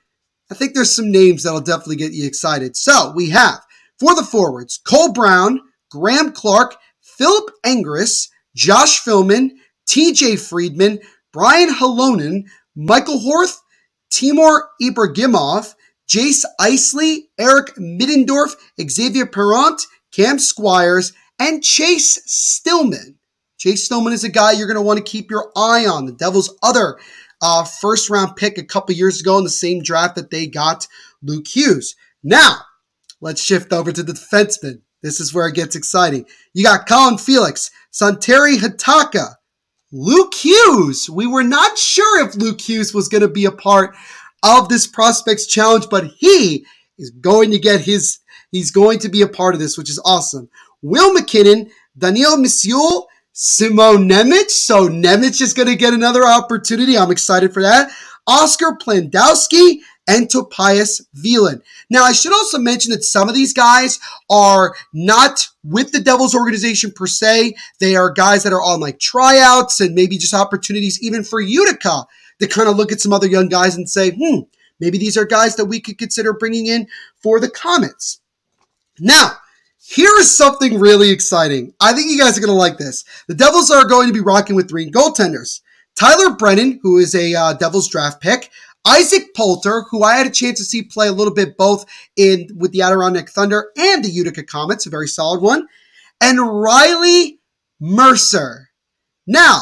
I 0.52 0.56
think 0.56 0.74
there's 0.74 0.96
some 0.96 1.12
names 1.12 1.44
that'll 1.44 1.62
definitely 1.62 1.98
get 1.98 2.14
you 2.14 2.26
excited. 2.26 2.76
So 2.76 3.12
we 3.16 3.30
have 3.30 3.60
for 4.04 4.16
the 4.16 4.24
forwards, 4.24 4.82
Cole 4.86 5.14
Brown, 5.14 5.62
Graeme 5.90 6.34
Clarke, 6.34 6.76
Philip 7.02 7.52
Angeris, 7.66 8.28
Josh 8.54 9.02
Filmon, 9.02 9.52
TJ 9.88 10.46
Friedman, 10.46 11.00
Brian 11.32 11.70
Halonen, 11.70 12.44
Michael 12.76 13.20
Horth, 13.20 13.60
Timur 14.10 14.68
Ibragimov, 14.82 15.76
Jace 16.06 16.44
Isley, 16.60 17.30
Eric 17.40 17.76
Middendorf, 17.78 18.56
Xavier 18.90 19.26
Parent, 19.26 19.82
Cam 20.12 20.38
Squires, 20.38 21.14
and 21.40 21.64
Chase 21.64 22.22
Stillman. 22.26 23.16
Chase 23.58 23.86
Stillman 23.86 24.12
is 24.12 24.26
a 24.26 24.30
guy 24.30 24.52
you're 24.52 24.68
going 24.68 24.76
to 24.76 24.82
want 24.82 24.98
to 24.98 25.12
keep 25.12 25.32
your 25.32 25.50
eye 25.56 25.86
on. 25.86 26.06
The 26.06 26.12
Devils' 26.12 26.54
other 26.62 26.98
uh, 27.42 27.64
first 27.64 28.10
round 28.10 28.36
pick 28.36 28.58
a 28.58 28.66
couple 28.66 28.94
years 28.96 29.22
ago 29.22 29.38
in 29.38 29.46
the 29.46 29.50
same 29.50 29.82
draft 29.82 30.16
that 30.16 30.30
they 30.30 30.46
got 30.46 30.90
Luke 31.22 31.48
Hughes. 31.48 31.96
Now, 32.22 32.64
let's 33.24 33.42
shift 33.42 33.72
over 33.72 33.92
to 33.92 34.04
the 34.04 34.12
defenseman. 34.12 34.82
This 35.02 35.20
is 35.20 35.34
where 35.34 35.48
it 35.48 35.56
gets 35.56 35.76
exciting. 35.76 36.26
You 36.54 36.64
got 36.64 36.88
Colin 36.88 37.18
Felix, 37.18 37.72
Santeri 37.92 38.58
Hatakka, 38.58 39.36
Luke 39.92 40.34
Hughes. 40.34 41.10
We 41.10 41.26
were 41.26 41.44
not 41.44 41.78
sure 41.78 42.28
if 42.28 42.36
Luke 42.36 42.60
Hughes 42.60 42.94
was 42.94 43.08
going 43.08 43.22
to 43.22 43.30
be 43.30 43.46
a 43.46 43.52
part 43.52 43.96
of 44.44 44.68
this 44.68 44.86
prospects 44.86 45.48
challenge, 45.48 45.88
but 45.90 46.08
he 46.18 46.66
is 46.98 47.12
going 47.12 47.52
to 47.52 47.60
get 47.60 47.82
his, 47.82 48.20
he's 48.52 48.72
going 48.72 49.00
to 49.00 49.10
be 49.10 49.22
a 49.22 49.28
part 49.28 49.56
of 49.56 49.62
this, 49.62 49.78
which 49.78 49.90
is 49.90 50.02
awesome. 50.04 50.50
Will 50.82 51.16
McKinnon, 51.16 51.72
Daniel 51.98 52.36
Misiul, 52.36 53.06
Simon 53.32 54.10
Nemec. 54.10 54.50
So 54.50 54.90
Nemec 54.90 55.42
is 55.42 55.54
going 55.54 55.70
to 55.70 55.76
get 55.76 55.94
another 55.94 56.24
opportunity. 56.26 56.98
I'm 56.98 57.12
excited 57.12 57.54
for 57.54 57.62
that. 57.64 57.90
Oscar 58.28 58.78
Plandowski 58.82 59.80
and 60.08 60.30
Topias 60.30 61.02
Veland. 61.16 61.62
Now, 61.90 62.04
I 62.04 62.12
should 62.12 62.34
also 62.34 62.60
mention 62.60 62.92
that 62.92 63.04
some 63.04 63.30
of 63.30 63.36
these 63.36 63.54
guys 63.54 64.00
are 64.30 64.76
not 64.94 65.48
with 65.64 65.92
the 65.92 66.02
Devils 66.02 66.36
organization 66.36 66.92
per 66.92 67.08
se. 67.08 67.56
They 67.80 67.96
are 67.96 68.10
guys 68.10 68.44
that 68.44 68.54
are 68.54 68.62
on 68.62 68.80
like 68.80 69.00
tryouts 69.00 69.80
and 69.80 69.96
maybe 69.96 70.18
just 70.18 70.34
opportunities 70.34 71.02
even 71.02 71.24
for 71.24 71.40
Utica 71.40 72.06
to 72.40 72.48
kind 72.48 72.68
of 72.68 72.76
look 72.76 72.92
at 72.92 73.00
some 73.00 73.14
other 73.14 73.28
young 73.28 73.48
guys 73.48 73.76
and 73.76 73.90
say, 73.90 74.12
hmm, 74.12 74.42
maybe 74.80 74.98
these 74.98 75.18
are 75.18 75.26
guys 75.26 75.56
that 75.56 75.66
we 75.66 75.80
could 75.80 75.98
consider 75.98 76.34
bringing 76.34 76.68
in 76.68 76.88
for 77.16 77.40
the 77.40 77.50
Comets. 77.50 78.20
Now, 79.00 79.38
here 79.86 80.12
is 80.20 80.36
something 80.36 80.80
really 80.80 81.10
exciting. 81.10 81.74
I 81.80 81.94
think 81.94 82.10
you 82.10 82.20
guys 82.20 82.38
are 82.38 82.42
going 82.42 82.54
to 82.54 82.54
like 82.54 82.78
this. 82.78 83.04
The 83.28 83.36
Devils 83.36 83.72
are 83.72 83.86
going 83.86 84.08
to 84.08 84.14
be 84.14 84.22
rocking 84.22 84.56
with 84.56 84.70
three 84.70 84.90
goaltenders. 84.90 85.62
Tyler 85.96 86.36
Brennan, 86.36 86.80
who 86.82 86.98
is 86.98 87.14
a 87.14 87.36
uh, 87.36 87.54
Devils 87.54 87.90
draft 87.90 88.22
pick, 88.22 88.50
Isaac 88.86 89.34
Poulter, 89.34 89.84
who 89.90 90.04
I 90.04 90.16
had 90.16 90.28
a 90.28 90.32
chance 90.32 90.60
to 90.60 90.66
see 90.66 90.84
play 90.84 91.08
a 91.08 91.14
little 91.14 91.34
bit 91.34 91.58
both 91.58 91.86
in 92.16 92.50
with 92.56 92.72
the 92.72 92.82
Adirondack 92.82 93.30
Thunder 93.30 93.72
and 93.78 94.04
the 94.04 94.10
Utica 94.10 94.44
Comets, 94.44 94.86
a 94.86 94.90
very 94.90 95.08
solid 95.08 95.42
one, 95.42 95.68
and 96.22 96.40
Riley 96.40 97.40
Mercer. 97.80 98.70
Now, 99.26 99.62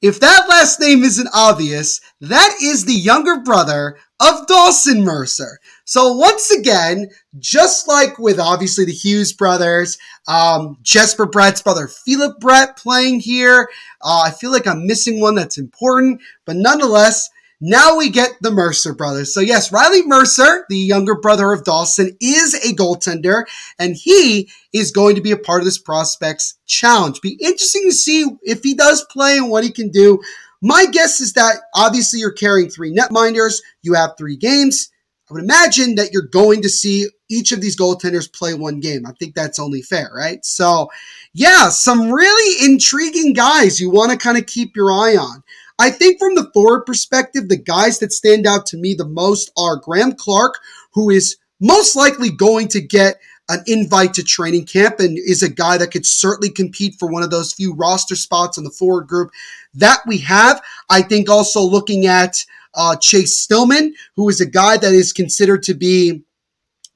if 0.00 0.18
that 0.18 0.48
last 0.48 0.80
name 0.80 1.04
isn't 1.04 1.28
obvious, 1.32 2.00
that 2.20 2.56
is 2.60 2.84
the 2.84 2.92
younger 2.92 3.38
brother 3.38 3.98
of 4.18 4.46
Dawson 4.48 5.04
Mercer. 5.04 5.60
So 5.84 6.12
once 6.14 6.50
again, 6.50 7.08
just 7.38 7.86
like 7.86 8.18
with 8.18 8.40
obviously 8.40 8.84
the 8.84 8.92
Hughes 8.92 9.32
brothers, 9.32 9.98
um, 10.26 10.76
Jesper 10.82 11.26
Bratt's 11.26 11.62
brother 11.62 11.86
Philip 11.86 12.40
Brett 12.40 12.76
playing 12.76 13.20
here. 13.20 13.68
Uh, 14.00 14.22
I 14.26 14.30
feel 14.30 14.50
like 14.50 14.66
I'm 14.66 14.86
missing 14.86 15.20
one 15.20 15.36
that's 15.36 15.58
important, 15.58 16.20
but 16.46 16.56
nonetheless, 16.56 17.30
now 17.64 17.96
we 17.96 18.10
get 18.10 18.32
the 18.40 18.50
Mercer 18.50 18.92
brothers. 18.92 19.32
So 19.32 19.38
yes, 19.38 19.70
Riley 19.70 20.04
Mercer, 20.04 20.66
the 20.68 20.76
younger 20.76 21.14
brother 21.14 21.52
of 21.52 21.62
Dawson, 21.62 22.16
is 22.20 22.54
a 22.54 22.74
goaltender, 22.74 23.44
and 23.78 23.94
he 23.94 24.50
is 24.72 24.90
going 24.90 25.14
to 25.14 25.20
be 25.22 25.30
a 25.30 25.36
part 25.36 25.60
of 25.60 25.64
this 25.64 25.78
prospects 25.78 26.58
challenge. 26.66 27.20
Be 27.20 27.38
interesting 27.40 27.84
to 27.84 27.92
see 27.92 28.26
if 28.42 28.64
he 28.64 28.74
does 28.74 29.06
play 29.08 29.36
and 29.36 29.48
what 29.48 29.62
he 29.62 29.70
can 29.70 29.90
do. 29.90 30.20
My 30.60 30.86
guess 30.86 31.20
is 31.20 31.34
that 31.34 31.60
obviously 31.72 32.18
you're 32.18 32.32
carrying 32.32 32.68
three 32.68 32.92
netminders. 32.92 33.60
You 33.82 33.94
have 33.94 34.16
three 34.18 34.36
games. 34.36 34.90
I 35.30 35.34
would 35.34 35.44
imagine 35.44 35.94
that 35.94 36.12
you're 36.12 36.22
going 36.22 36.62
to 36.62 36.68
see 36.68 37.06
each 37.30 37.52
of 37.52 37.60
these 37.60 37.76
goaltenders 37.76 38.32
play 38.32 38.54
one 38.54 38.80
game. 38.80 39.06
I 39.06 39.12
think 39.12 39.36
that's 39.36 39.60
only 39.60 39.82
fair, 39.82 40.10
right? 40.12 40.44
So, 40.44 40.90
yeah, 41.32 41.68
some 41.68 42.10
really 42.10 42.66
intriguing 42.66 43.34
guys 43.34 43.80
you 43.80 43.88
want 43.88 44.10
to 44.10 44.18
kind 44.18 44.36
of 44.36 44.46
keep 44.46 44.74
your 44.74 44.92
eye 44.92 45.16
on. 45.16 45.44
I 45.78 45.90
think 45.90 46.18
from 46.18 46.34
the 46.34 46.50
forward 46.52 46.82
perspective, 46.82 47.48
the 47.48 47.56
guys 47.56 47.98
that 47.98 48.12
stand 48.12 48.46
out 48.46 48.66
to 48.66 48.76
me 48.76 48.94
the 48.94 49.06
most 49.06 49.50
are 49.56 49.76
Graeme 49.76 50.12
Clarke, 50.12 50.58
who 50.92 51.10
is 51.10 51.36
most 51.60 51.96
likely 51.96 52.30
going 52.30 52.68
to 52.68 52.80
get 52.80 53.20
an 53.48 53.62
invite 53.66 54.14
to 54.14 54.22
training 54.22 54.66
camp 54.66 55.00
and 55.00 55.18
is 55.18 55.42
a 55.42 55.48
guy 55.48 55.76
that 55.76 55.90
could 55.90 56.06
certainly 56.06 56.50
compete 56.50 56.94
for 56.98 57.10
one 57.10 57.22
of 57.22 57.30
those 57.30 57.52
few 57.52 57.74
roster 57.74 58.16
spots 58.16 58.56
in 58.56 58.64
the 58.64 58.70
forward 58.70 59.06
group 59.06 59.30
that 59.74 60.00
we 60.06 60.18
have. 60.18 60.62
I 60.90 61.02
think 61.02 61.28
also 61.28 61.60
looking 61.62 62.06
at 62.06 62.44
uh, 62.74 62.96
Chase 62.96 63.38
Stillman, 63.38 63.94
who 64.16 64.28
is 64.28 64.40
a 64.40 64.46
guy 64.46 64.76
that 64.76 64.92
is 64.92 65.12
considered 65.12 65.62
to 65.64 65.74
be 65.74 66.22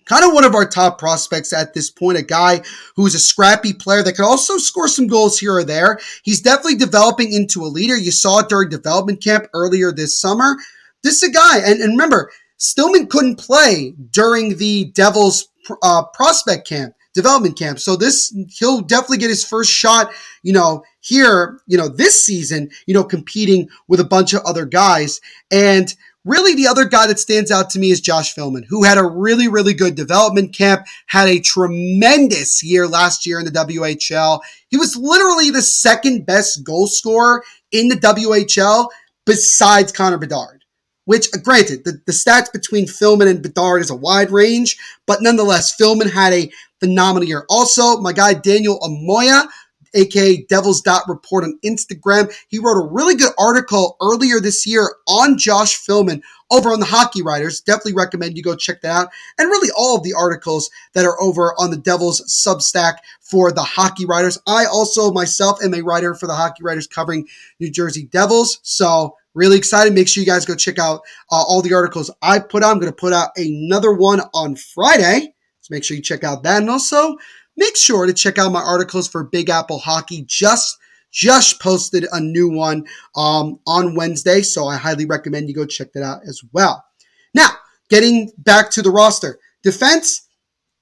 kind 0.06 0.24
of 0.24 0.32
one 0.32 0.44
of 0.44 0.54
our 0.54 0.66
top 0.66 0.98
prospects 0.98 1.52
at 1.52 1.74
this 1.74 1.90
point, 1.90 2.18
a 2.18 2.22
guy 2.22 2.62
who's 2.94 3.14
a 3.14 3.18
scrappy 3.18 3.72
player 3.72 4.02
that 4.02 4.16
could 4.16 4.24
also 4.24 4.56
score 4.56 4.88
some 4.88 5.06
goals 5.06 5.38
here 5.38 5.54
or 5.54 5.64
there. 5.64 5.98
He's 6.22 6.40
definitely 6.40 6.76
developing 6.76 7.32
into 7.32 7.62
a 7.62 7.66
leader. 7.66 7.96
You 7.96 8.12
saw 8.12 8.38
it 8.40 8.48
during 8.48 8.70
development 8.70 9.22
camp 9.22 9.46
earlier 9.52 9.92
this 9.92 10.18
summer. 10.18 10.56
This 11.02 11.22
is 11.22 11.30
a 11.30 11.32
guy, 11.32 11.58
and, 11.58 11.80
and 11.80 11.92
remember, 11.92 12.30
Stillman 12.56 13.06
couldn't 13.08 13.36
play 13.36 13.94
during 14.10 14.56
the 14.56 14.86
Devils 14.94 15.48
uh, 15.82 16.04
prospect 16.14 16.66
camp, 16.66 16.94
development 17.14 17.58
camp. 17.58 17.78
So 17.78 17.96
this, 17.96 18.34
he'll 18.48 18.80
definitely 18.80 19.18
get 19.18 19.30
his 19.30 19.44
first 19.44 19.70
shot, 19.70 20.10
you 20.42 20.52
know, 20.52 20.82
here, 21.00 21.60
you 21.66 21.76
know, 21.76 21.88
this 21.88 22.24
season, 22.24 22.70
you 22.86 22.94
know, 22.94 23.04
competing 23.04 23.68
with 23.88 24.00
a 24.00 24.04
bunch 24.04 24.32
of 24.32 24.42
other 24.44 24.64
guys. 24.64 25.20
And 25.50 25.94
Really, 26.26 26.56
the 26.56 26.66
other 26.66 26.84
guy 26.84 27.06
that 27.06 27.20
stands 27.20 27.52
out 27.52 27.70
to 27.70 27.78
me 27.78 27.92
is 27.92 28.00
Josh 28.00 28.34
Filmon, 28.34 28.64
who 28.68 28.82
had 28.82 28.98
a 28.98 29.04
really, 29.04 29.46
really 29.46 29.72
good 29.72 29.94
development 29.94 30.52
camp, 30.52 30.84
had 31.06 31.28
a 31.28 31.38
tremendous 31.38 32.64
year 32.64 32.88
last 32.88 33.26
year 33.26 33.38
in 33.38 33.44
the 33.44 33.52
WHL. 33.52 34.40
He 34.68 34.76
was 34.76 34.96
literally 34.96 35.50
the 35.50 35.62
second 35.62 36.26
best 36.26 36.64
goal 36.64 36.88
scorer 36.88 37.44
in 37.70 37.86
the 37.86 37.94
WHL 37.94 38.88
besides 39.24 39.92
Connor 39.92 40.18
Bedard. 40.18 40.64
Which, 41.04 41.30
granted, 41.44 41.84
the, 41.84 42.00
the 42.06 42.12
stats 42.12 42.52
between 42.52 42.86
Filmon 42.86 43.30
and 43.30 43.40
Bedard 43.40 43.80
is 43.80 43.90
a 43.90 43.94
wide 43.94 44.32
range, 44.32 44.76
but 45.06 45.22
nonetheless, 45.22 45.76
Filmon 45.80 46.10
had 46.10 46.32
a 46.32 46.50
phenomenal 46.80 47.28
year. 47.28 47.46
Also, 47.48 48.00
my 48.00 48.12
guy 48.12 48.34
Daniel 48.34 48.80
Amoya, 48.80 49.46
aka 49.94 50.44
Devils 50.48 50.80
Dot 50.80 51.02
Report 51.08 51.44
on 51.44 51.58
Instagram. 51.64 52.32
He 52.48 52.58
wrote 52.58 52.82
a 52.82 52.88
really 52.90 53.14
good 53.14 53.32
article 53.38 53.96
earlier 54.00 54.40
this 54.40 54.66
year 54.66 54.94
on 55.06 55.38
Josh 55.38 55.76
Filmon 55.84 56.22
over 56.50 56.70
on 56.70 56.80
the 56.80 56.86
Hockey 56.86 57.22
Writers. 57.22 57.60
Definitely 57.60 57.94
recommend 57.94 58.36
you 58.36 58.42
go 58.42 58.54
check 58.54 58.80
that 58.82 58.90
out. 58.90 59.08
And 59.38 59.48
really 59.48 59.70
all 59.76 59.96
of 59.96 60.02
the 60.02 60.14
articles 60.14 60.70
that 60.94 61.04
are 61.04 61.20
over 61.20 61.54
on 61.58 61.70
the 61.70 61.76
Devils 61.76 62.22
Substack 62.28 62.96
for 63.20 63.50
the 63.52 63.62
Hockey 63.62 64.06
Writers. 64.06 64.38
I 64.46 64.66
also 64.66 65.12
myself 65.12 65.62
am 65.62 65.74
a 65.74 65.82
writer 65.82 66.14
for 66.14 66.26
the 66.26 66.34
Hockey 66.34 66.62
Writers 66.62 66.86
covering 66.86 67.26
New 67.58 67.70
Jersey 67.70 68.04
Devils. 68.04 68.60
So 68.62 69.16
really 69.34 69.56
excited. 69.58 69.92
Make 69.92 70.08
sure 70.08 70.22
you 70.22 70.26
guys 70.26 70.46
go 70.46 70.54
check 70.54 70.78
out 70.78 71.00
uh, 71.30 71.42
all 71.42 71.62
the 71.62 71.74
articles 71.74 72.10
I 72.22 72.38
put 72.38 72.62
out. 72.62 72.72
I'm 72.72 72.80
going 72.80 72.92
to 72.92 72.96
put 72.96 73.12
out 73.12 73.30
another 73.36 73.92
one 73.92 74.20
on 74.34 74.56
Friday. 74.56 75.34
So 75.60 75.74
make 75.74 75.84
sure 75.84 75.96
you 75.96 76.02
check 76.02 76.22
out 76.22 76.44
that. 76.44 76.60
And 76.60 76.70
also, 76.70 77.16
make 77.56 77.76
sure 77.76 78.06
to 78.06 78.12
check 78.12 78.38
out 78.38 78.52
my 78.52 78.60
articles 78.60 79.08
for 79.08 79.24
Big 79.24 79.50
Apple 79.50 79.78
Hockey. 79.78 80.24
Just 80.26 80.78
just 81.12 81.60
posted 81.60 82.06
a 82.12 82.20
new 82.20 82.50
one 82.50 82.84
um, 83.16 83.58
on 83.66 83.94
Wednesday, 83.94 84.42
so 84.42 84.66
I 84.66 84.76
highly 84.76 85.06
recommend 85.06 85.48
you 85.48 85.54
go 85.54 85.64
check 85.64 85.92
that 85.92 86.02
out 86.02 86.20
as 86.26 86.42
well. 86.52 86.84
Now, 87.32 87.48
getting 87.88 88.32
back 88.38 88.70
to 88.72 88.82
the 88.82 88.90
roster, 88.90 89.38
defense. 89.62 90.28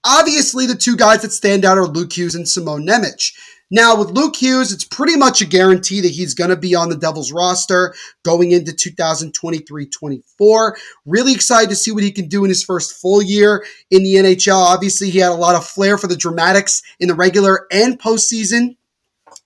Obviously, 0.05 0.67
the 0.67 0.75
two 0.75 0.97
guys 0.97 1.23
that 1.23 1.33
stand 1.33 1.65
out 1.65 1.79
are 1.79 1.87
Luke 1.87 2.13
Hughes 2.13 2.35
and 2.35 2.49
Simon 2.49 2.87
Nemec. 2.87 3.33
Now, 3.75 3.97
with 3.97 4.11
Luke 4.11 4.37
Hughes, 4.37 4.73
it's 4.73 4.85
pretty 4.85 5.17
much 5.17 5.43
a 5.43 5.45
guarantee 5.45 6.01
that 6.01 6.13
he's 6.13 6.33
going 6.33 6.51
to 6.51 6.57
be 6.57 6.77
on 6.77 6.91
the 6.91 6.97
Devils 6.97 7.33
roster 7.33 7.93
going 8.23 8.53
into 8.53 8.73
2023 8.73 9.87
24. 9.87 10.77
Really 11.05 11.35
excited 11.35 11.71
to 11.71 11.75
see 11.75 11.91
what 11.91 12.05
he 12.05 12.13
can 12.13 12.29
do 12.29 12.45
in 12.45 12.51
his 12.51 12.63
first 12.63 12.93
full 12.93 13.21
year 13.21 13.67
in 13.91 14.05
the 14.05 14.15
NHL. 14.15 14.55
Obviously, 14.55 15.11
he 15.11 15.19
had 15.19 15.33
a 15.33 15.35
lot 15.35 15.57
of 15.57 15.67
flair 15.67 15.99
for 15.99 16.07
the 16.07 16.15
dramatics 16.15 16.85
in 17.01 17.09
the 17.09 17.17
regular 17.17 17.67
and 17.73 17.99
postseason. 17.99 18.77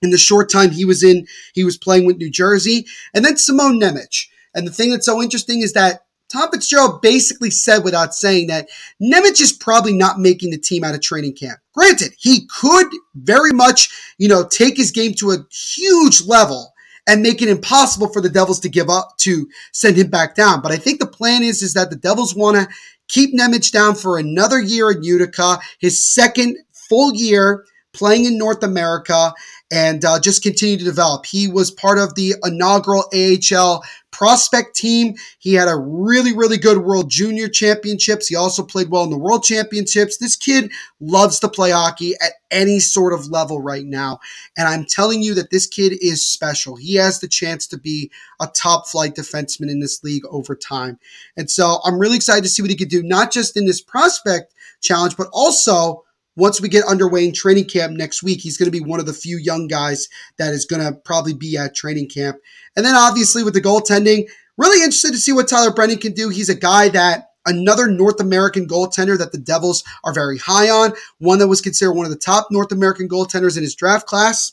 In 0.02 0.10
the 0.10 0.18
short 0.18 0.50
time 0.52 0.72
he 0.72 0.84
was 0.84 1.02
in, 1.02 1.26
he 1.54 1.64
was 1.64 1.78
playing 1.78 2.04
with 2.04 2.18
New 2.18 2.30
Jersey. 2.30 2.84
And 3.14 3.24
then 3.24 3.38
Simone 3.38 3.80
Nemec. 3.80 4.26
And 4.54 4.66
the 4.66 4.72
thing 4.72 4.90
that's 4.90 5.06
so 5.06 5.22
interesting 5.22 5.62
is 5.62 5.72
that 5.72 6.02
Tom 6.28 6.50
Fitzgerald 6.50 7.00
basically 7.00 7.50
said 7.50 7.84
without 7.84 8.14
saying 8.14 8.48
that 8.48 8.68
Nemec 9.02 9.40
is 9.40 9.52
probably 9.52 9.94
not 9.94 10.18
making 10.18 10.50
the 10.50 10.58
team 10.58 10.84
out 10.84 10.94
of 10.94 11.00
training 11.00 11.34
camp. 11.34 11.58
Granted, 11.74 12.12
he 12.18 12.46
could 12.46 12.86
very 13.14 13.52
much, 13.52 13.88
you 14.18 14.28
know, 14.28 14.46
take 14.46 14.76
his 14.76 14.90
game 14.90 15.14
to 15.14 15.30
a 15.30 15.46
huge 15.50 16.26
level 16.26 16.74
and 17.06 17.22
make 17.22 17.40
it 17.40 17.48
impossible 17.48 18.08
for 18.12 18.20
the 18.20 18.28
Devils 18.28 18.60
to 18.60 18.68
give 18.68 18.90
up 18.90 19.16
to 19.18 19.48
send 19.72 19.96
him 19.96 20.10
back 20.10 20.34
down. 20.34 20.60
But 20.60 20.72
I 20.72 20.76
think 20.76 21.00
the 21.00 21.06
plan 21.06 21.42
is 21.42 21.62
is 21.62 21.72
that 21.74 21.88
the 21.88 21.96
Devils 21.96 22.34
want 22.34 22.56
to 22.56 22.68
keep 23.08 23.34
Nemec 23.34 23.72
down 23.72 23.94
for 23.94 24.18
another 24.18 24.60
year 24.60 24.90
in 24.90 25.02
Utica, 25.02 25.58
his 25.78 26.06
second 26.06 26.58
full 26.72 27.14
year 27.14 27.64
playing 27.94 28.26
in 28.26 28.38
North 28.38 28.62
America. 28.62 29.32
and 29.70 30.02
uh, 30.04 30.18
just 30.18 30.42
continue 30.42 30.78
to 30.78 30.84
develop. 30.84 31.26
He 31.26 31.46
was 31.46 31.70
part 31.70 31.98
of 31.98 32.14
the 32.14 32.34
inaugural 32.42 33.04
AHL 33.12 33.84
prospect 34.18 34.74
team. 34.74 35.14
He 35.38 35.54
had 35.54 35.68
a 35.68 35.76
really, 35.76 36.33
really 36.37 36.57
good 36.57 36.78
World 36.78 37.09
Junior 37.09 37.48
Championships. 37.48 38.26
He 38.26 38.35
also 38.35 38.64
played 38.64 38.90
well 38.90 39.04
in 39.04 39.11
the 39.11 39.16
World 39.16 39.44
Championships. 39.44 40.16
This 40.16 40.35
kid 40.35 40.72
loves 40.98 41.38
to 41.38 41.48
play 41.48 41.70
hockey 41.70 42.14
at 42.20 42.33
any 42.50 42.81
sort 42.81 43.12
of 43.12 43.28
level 43.28 43.62
right 43.62 43.87
now. 43.87 44.18
And 44.57 44.66
I'm 44.66 44.85
telling 44.85 45.22
you 45.22 45.35
that 45.35 45.50
this 45.50 45.68
kid 45.68 45.92
is 46.02 46.26
special. 46.26 46.74
He 46.74 46.96
has 46.96 47.20
the 47.20 47.28
chance 47.28 47.68
to 47.68 47.78
be 47.78 48.11
a 48.40 48.48
top 48.48 48.88
flight 48.88 49.14
defenseman 49.14 49.70
in 49.70 49.78
this 49.78 50.02
league 50.02 50.24
over 50.28 50.57
time. 50.57 50.98
And 51.37 51.48
so 51.48 51.78
I'm 51.85 52.00
really 52.00 52.16
excited 52.16 52.42
to 52.42 52.50
see 52.50 52.61
what 52.61 52.72
he 52.72 52.76
could 52.76 52.88
do, 52.88 53.04
not 53.04 53.31
just 53.31 53.57
in 53.57 53.66
this 53.66 53.81
prospect 53.81 54.52
challenge, 54.81 55.16
but 55.16 55.28
also 55.33 56.02
once 56.38 56.61
we 56.61 56.68
get 56.68 56.85
underway 56.85 57.24
in 57.24 57.33
training 57.33 57.64
camp 57.64 57.96
next 57.96 58.22
week, 58.22 58.40
he's 58.40 58.57
going 58.57 58.70
to 58.70 58.79
be 58.79 58.85
one 58.85 59.01
of 59.01 59.07
the 59.07 59.12
few 59.12 59.37
young 59.37 59.66
guys 59.66 60.09
that 60.38 60.55
is 60.55 60.64
going 60.64 60.81
to 60.81 60.98
probably 61.01 61.35
be 61.35 61.57
at 61.57 61.74
training 61.74 62.09
camp. 62.09 62.37
And 62.77 62.87
then 62.87 62.94
obviously 62.94 63.42
with 63.42 63.55
the 63.55 63.61
goaltending, 63.61 64.29
really 64.57 64.79
interested 64.79 65.11
to 65.11 65.18
see 65.18 65.33
what 65.33 65.48
Tyler 65.48 65.74
Brennan 65.74 65.98
can 65.98 66.12
do. 66.12 66.29
He's 66.29 66.48
a 66.48 66.55
guy 66.55 66.90
that 66.90 67.31
another 67.44 67.88
North 67.88 68.20
American 68.20 68.68
goaltender 68.68 69.18
that 69.18 69.33
the 69.33 69.38
Devils 69.38 69.83
are 70.05 70.14
very 70.14 70.38
high 70.38 70.70
on, 70.70 70.92
one 71.18 71.40
that 71.40 71.48
was 71.48 71.61
considered 71.61 71.94
one 71.94 72.07
of 72.07 72.12
the 72.12 72.18
top 72.18 72.48
North 72.53 72.70
American 72.70 73.09
goaltenders 73.09 73.57
in 73.57 73.64
his 73.64 73.74
draft 73.74 74.07
class. 74.07 74.53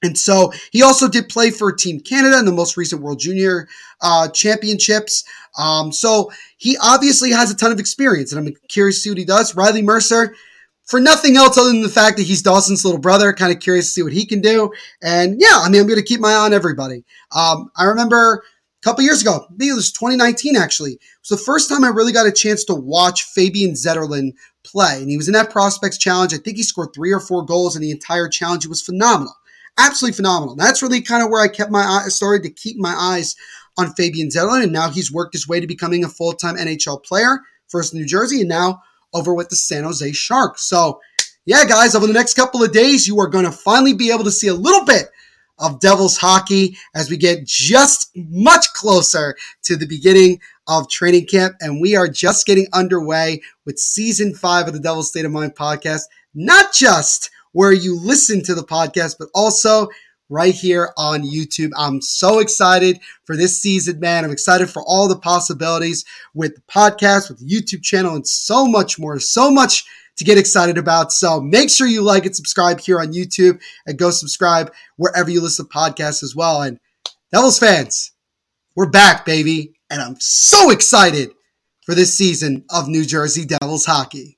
And 0.00 0.16
so 0.16 0.52
he 0.70 0.82
also 0.82 1.08
did 1.08 1.28
play 1.28 1.50
for 1.50 1.72
Team 1.72 1.98
Canada 1.98 2.38
in 2.38 2.44
the 2.44 2.52
most 2.52 2.76
recent 2.76 3.02
World 3.02 3.18
Junior 3.18 3.66
uh, 4.00 4.28
Championships. 4.28 5.24
Um, 5.58 5.90
so 5.90 6.30
he 6.58 6.76
obviously 6.80 7.32
has 7.32 7.50
a 7.50 7.56
ton 7.56 7.72
of 7.72 7.80
experience, 7.80 8.32
and 8.32 8.46
I'm 8.46 8.54
curious 8.68 8.98
to 8.98 9.00
see 9.00 9.10
what 9.10 9.18
he 9.18 9.24
does. 9.24 9.56
Riley 9.56 9.82
Mercer, 9.82 10.36
for 10.88 11.00
nothing 11.00 11.36
else 11.36 11.58
other 11.58 11.68
than 11.68 11.82
the 11.82 11.88
fact 11.88 12.16
that 12.16 12.24
he's 12.24 12.42
Dawson's 12.42 12.84
little 12.84 13.00
brother. 13.00 13.32
Kind 13.32 13.52
of 13.52 13.60
curious 13.60 13.86
to 13.86 13.92
see 13.92 14.02
what 14.02 14.12
he 14.12 14.24
can 14.24 14.40
do. 14.40 14.72
And 15.02 15.38
yeah, 15.38 15.60
I 15.62 15.68
mean, 15.68 15.80
I'm 15.80 15.86
going 15.86 16.00
to 16.00 16.04
keep 16.04 16.18
my 16.18 16.32
eye 16.32 16.46
on 16.46 16.54
everybody. 16.54 17.04
Um, 17.36 17.70
I 17.76 17.84
remember 17.84 18.42
a 18.80 18.82
couple 18.82 19.04
years 19.04 19.20
ago, 19.20 19.44
I 19.44 19.56
think 19.58 19.70
it 19.70 19.74
was 19.74 19.92
2019 19.92 20.56
actually. 20.56 20.92
It 20.92 21.00
was 21.28 21.38
the 21.38 21.44
first 21.44 21.68
time 21.68 21.84
I 21.84 21.88
really 21.88 22.12
got 22.12 22.26
a 22.26 22.32
chance 22.32 22.64
to 22.64 22.74
watch 22.74 23.24
Fabian 23.24 23.72
Zetterlund 23.72 24.32
play. 24.64 24.98
And 25.00 25.10
he 25.10 25.18
was 25.18 25.28
in 25.28 25.34
that 25.34 25.50
Prospects 25.50 25.98
Challenge. 25.98 26.32
I 26.32 26.38
think 26.38 26.56
he 26.56 26.62
scored 26.62 26.94
three 26.94 27.12
or 27.12 27.20
four 27.20 27.44
goals 27.44 27.76
in 27.76 27.82
the 27.82 27.90
entire 27.90 28.28
challenge. 28.28 28.64
It 28.64 28.70
was 28.70 28.82
phenomenal. 28.82 29.34
Absolutely 29.78 30.16
phenomenal. 30.16 30.56
That's 30.56 30.82
really 30.82 31.02
kind 31.02 31.22
of 31.22 31.30
where 31.30 31.42
I 31.42 31.48
kept 31.48 31.70
my 31.70 31.82
eye, 31.82 32.08
started 32.08 32.42
to 32.44 32.50
keep 32.50 32.78
my 32.78 32.94
eyes 32.94 33.36
on 33.76 33.92
Fabian 33.92 34.28
Zetterlund. 34.28 34.64
And 34.64 34.72
now 34.72 34.88
he's 34.88 35.12
worked 35.12 35.34
his 35.34 35.46
way 35.46 35.60
to 35.60 35.66
becoming 35.66 36.02
a 36.02 36.08
full 36.08 36.32
time 36.32 36.56
NHL 36.56 37.04
player, 37.04 37.40
first 37.68 37.92
in 37.92 38.00
New 38.00 38.06
Jersey, 38.06 38.40
and 38.40 38.48
now 38.48 38.82
over 39.12 39.34
with 39.34 39.48
the 39.48 39.56
San 39.56 39.84
Jose 39.84 40.12
Sharks. 40.12 40.62
So, 40.62 41.00
yeah, 41.44 41.64
guys, 41.64 41.94
over 41.94 42.06
the 42.06 42.12
next 42.12 42.34
couple 42.34 42.62
of 42.62 42.72
days, 42.72 43.06
you 43.06 43.18
are 43.20 43.26
going 43.26 43.44
to 43.44 43.52
finally 43.52 43.94
be 43.94 44.12
able 44.12 44.24
to 44.24 44.30
see 44.30 44.48
a 44.48 44.54
little 44.54 44.84
bit 44.84 45.08
of 45.58 45.80
Devils 45.80 46.16
hockey 46.16 46.76
as 46.94 47.10
we 47.10 47.16
get 47.16 47.44
just 47.44 48.10
much 48.14 48.72
closer 48.74 49.36
to 49.62 49.76
the 49.76 49.86
beginning 49.86 50.40
of 50.66 50.88
training 50.88 51.26
camp. 51.26 51.56
And 51.60 51.80
we 51.80 51.96
are 51.96 52.08
just 52.08 52.46
getting 52.46 52.66
underway 52.72 53.40
with 53.64 53.78
season 53.78 54.34
five 54.34 54.66
of 54.66 54.74
the 54.74 54.80
Devils 54.80 55.08
State 55.08 55.24
of 55.24 55.32
Mind 55.32 55.56
podcast, 55.56 56.02
not 56.34 56.72
just 56.72 57.30
where 57.52 57.72
you 57.72 57.98
listen 57.98 58.42
to 58.44 58.54
the 58.54 58.62
podcast, 58.62 59.16
but 59.18 59.28
also 59.34 59.88
right 60.28 60.54
here 60.54 60.90
on 60.96 61.22
YouTube. 61.22 61.70
I'm 61.76 62.00
so 62.00 62.38
excited 62.38 63.00
for 63.24 63.36
this 63.36 63.60
season, 63.60 64.00
man. 64.00 64.24
I'm 64.24 64.30
excited 64.30 64.68
for 64.68 64.82
all 64.82 65.08
the 65.08 65.18
possibilities 65.18 66.04
with 66.34 66.54
the 66.54 66.62
podcast, 66.62 67.28
with 67.28 67.38
the 67.40 67.46
YouTube 67.46 67.82
channel, 67.82 68.14
and 68.14 68.26
so 68.26 68.66
much 68.66 68.98
more. 68.98 69.18
So 69.18 69.50
much 69.50 69.84
to 70.16 70.24
get 70.24 70.38
excited 70.38 70.76
about. 70.78 71.12
So 71.12 71.40
make 71.40 71.70
sure 71.70 71.86
you 71.86 72.02
like 72.02 72.26
and 72.26 72.34
subscribe 72.36 72.80
here 72.80 73.00
on 73.00 73.12
YouTube 73.12 73.60
and 73.86 73.98
go 73.98 74.10
subscribe 74.10 74.72
wherever 74.96 75.30
you 75.30 75.40
listen 75.40 75.66
to 75.66 75.72
podcasts 75.72 76.22
as 76.22 76.34
well. 76.34 76.62
And 76.62 76.78
Devils 77.32 77.58
fans, 77.58 78.12
we're 78.74 78.90
back, 78.90 79.24
baby. 79.24 79.74
And 79.90 80.02
I'm 80.02 80.16
so 80.18 80.70
excited 80.70 81.30
for 81.86 81.94
this 81.94 82.14
season 82.14 82.64
of 82.70 82.88
New 82.88 83.04
Jersey 83.04 83.44
Devils 83.44 83.86
hockey. 83.86 84.37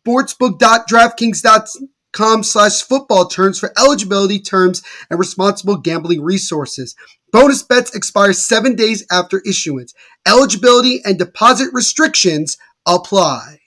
sportsbook.draftkings.com 0.05 1.87
com 2.11 2.43
slash 2.43 2.81
football 2.81 3.27
terms 3.27 3.59
for 3.59 3.71
eligibility 3.77 4.39
terms 4.39 4.81
and 5.09 5.19
responsible 5.19 5.77
gambling 5.77 6.21
resources. 6.21 6.95
Bonus 7.31 7.63
bets 7.63 7.95
expire 7.95 8.33
seven 8.33 8.75
days 8.75 9.05
after 9.11 9.41
issuance. 9.45 9.93
Eligibility 10.27 11.01
and 11.05 11.17
deposit 11.17 11.69
restrictions 11.73 12.57
apply. 12.85 13.60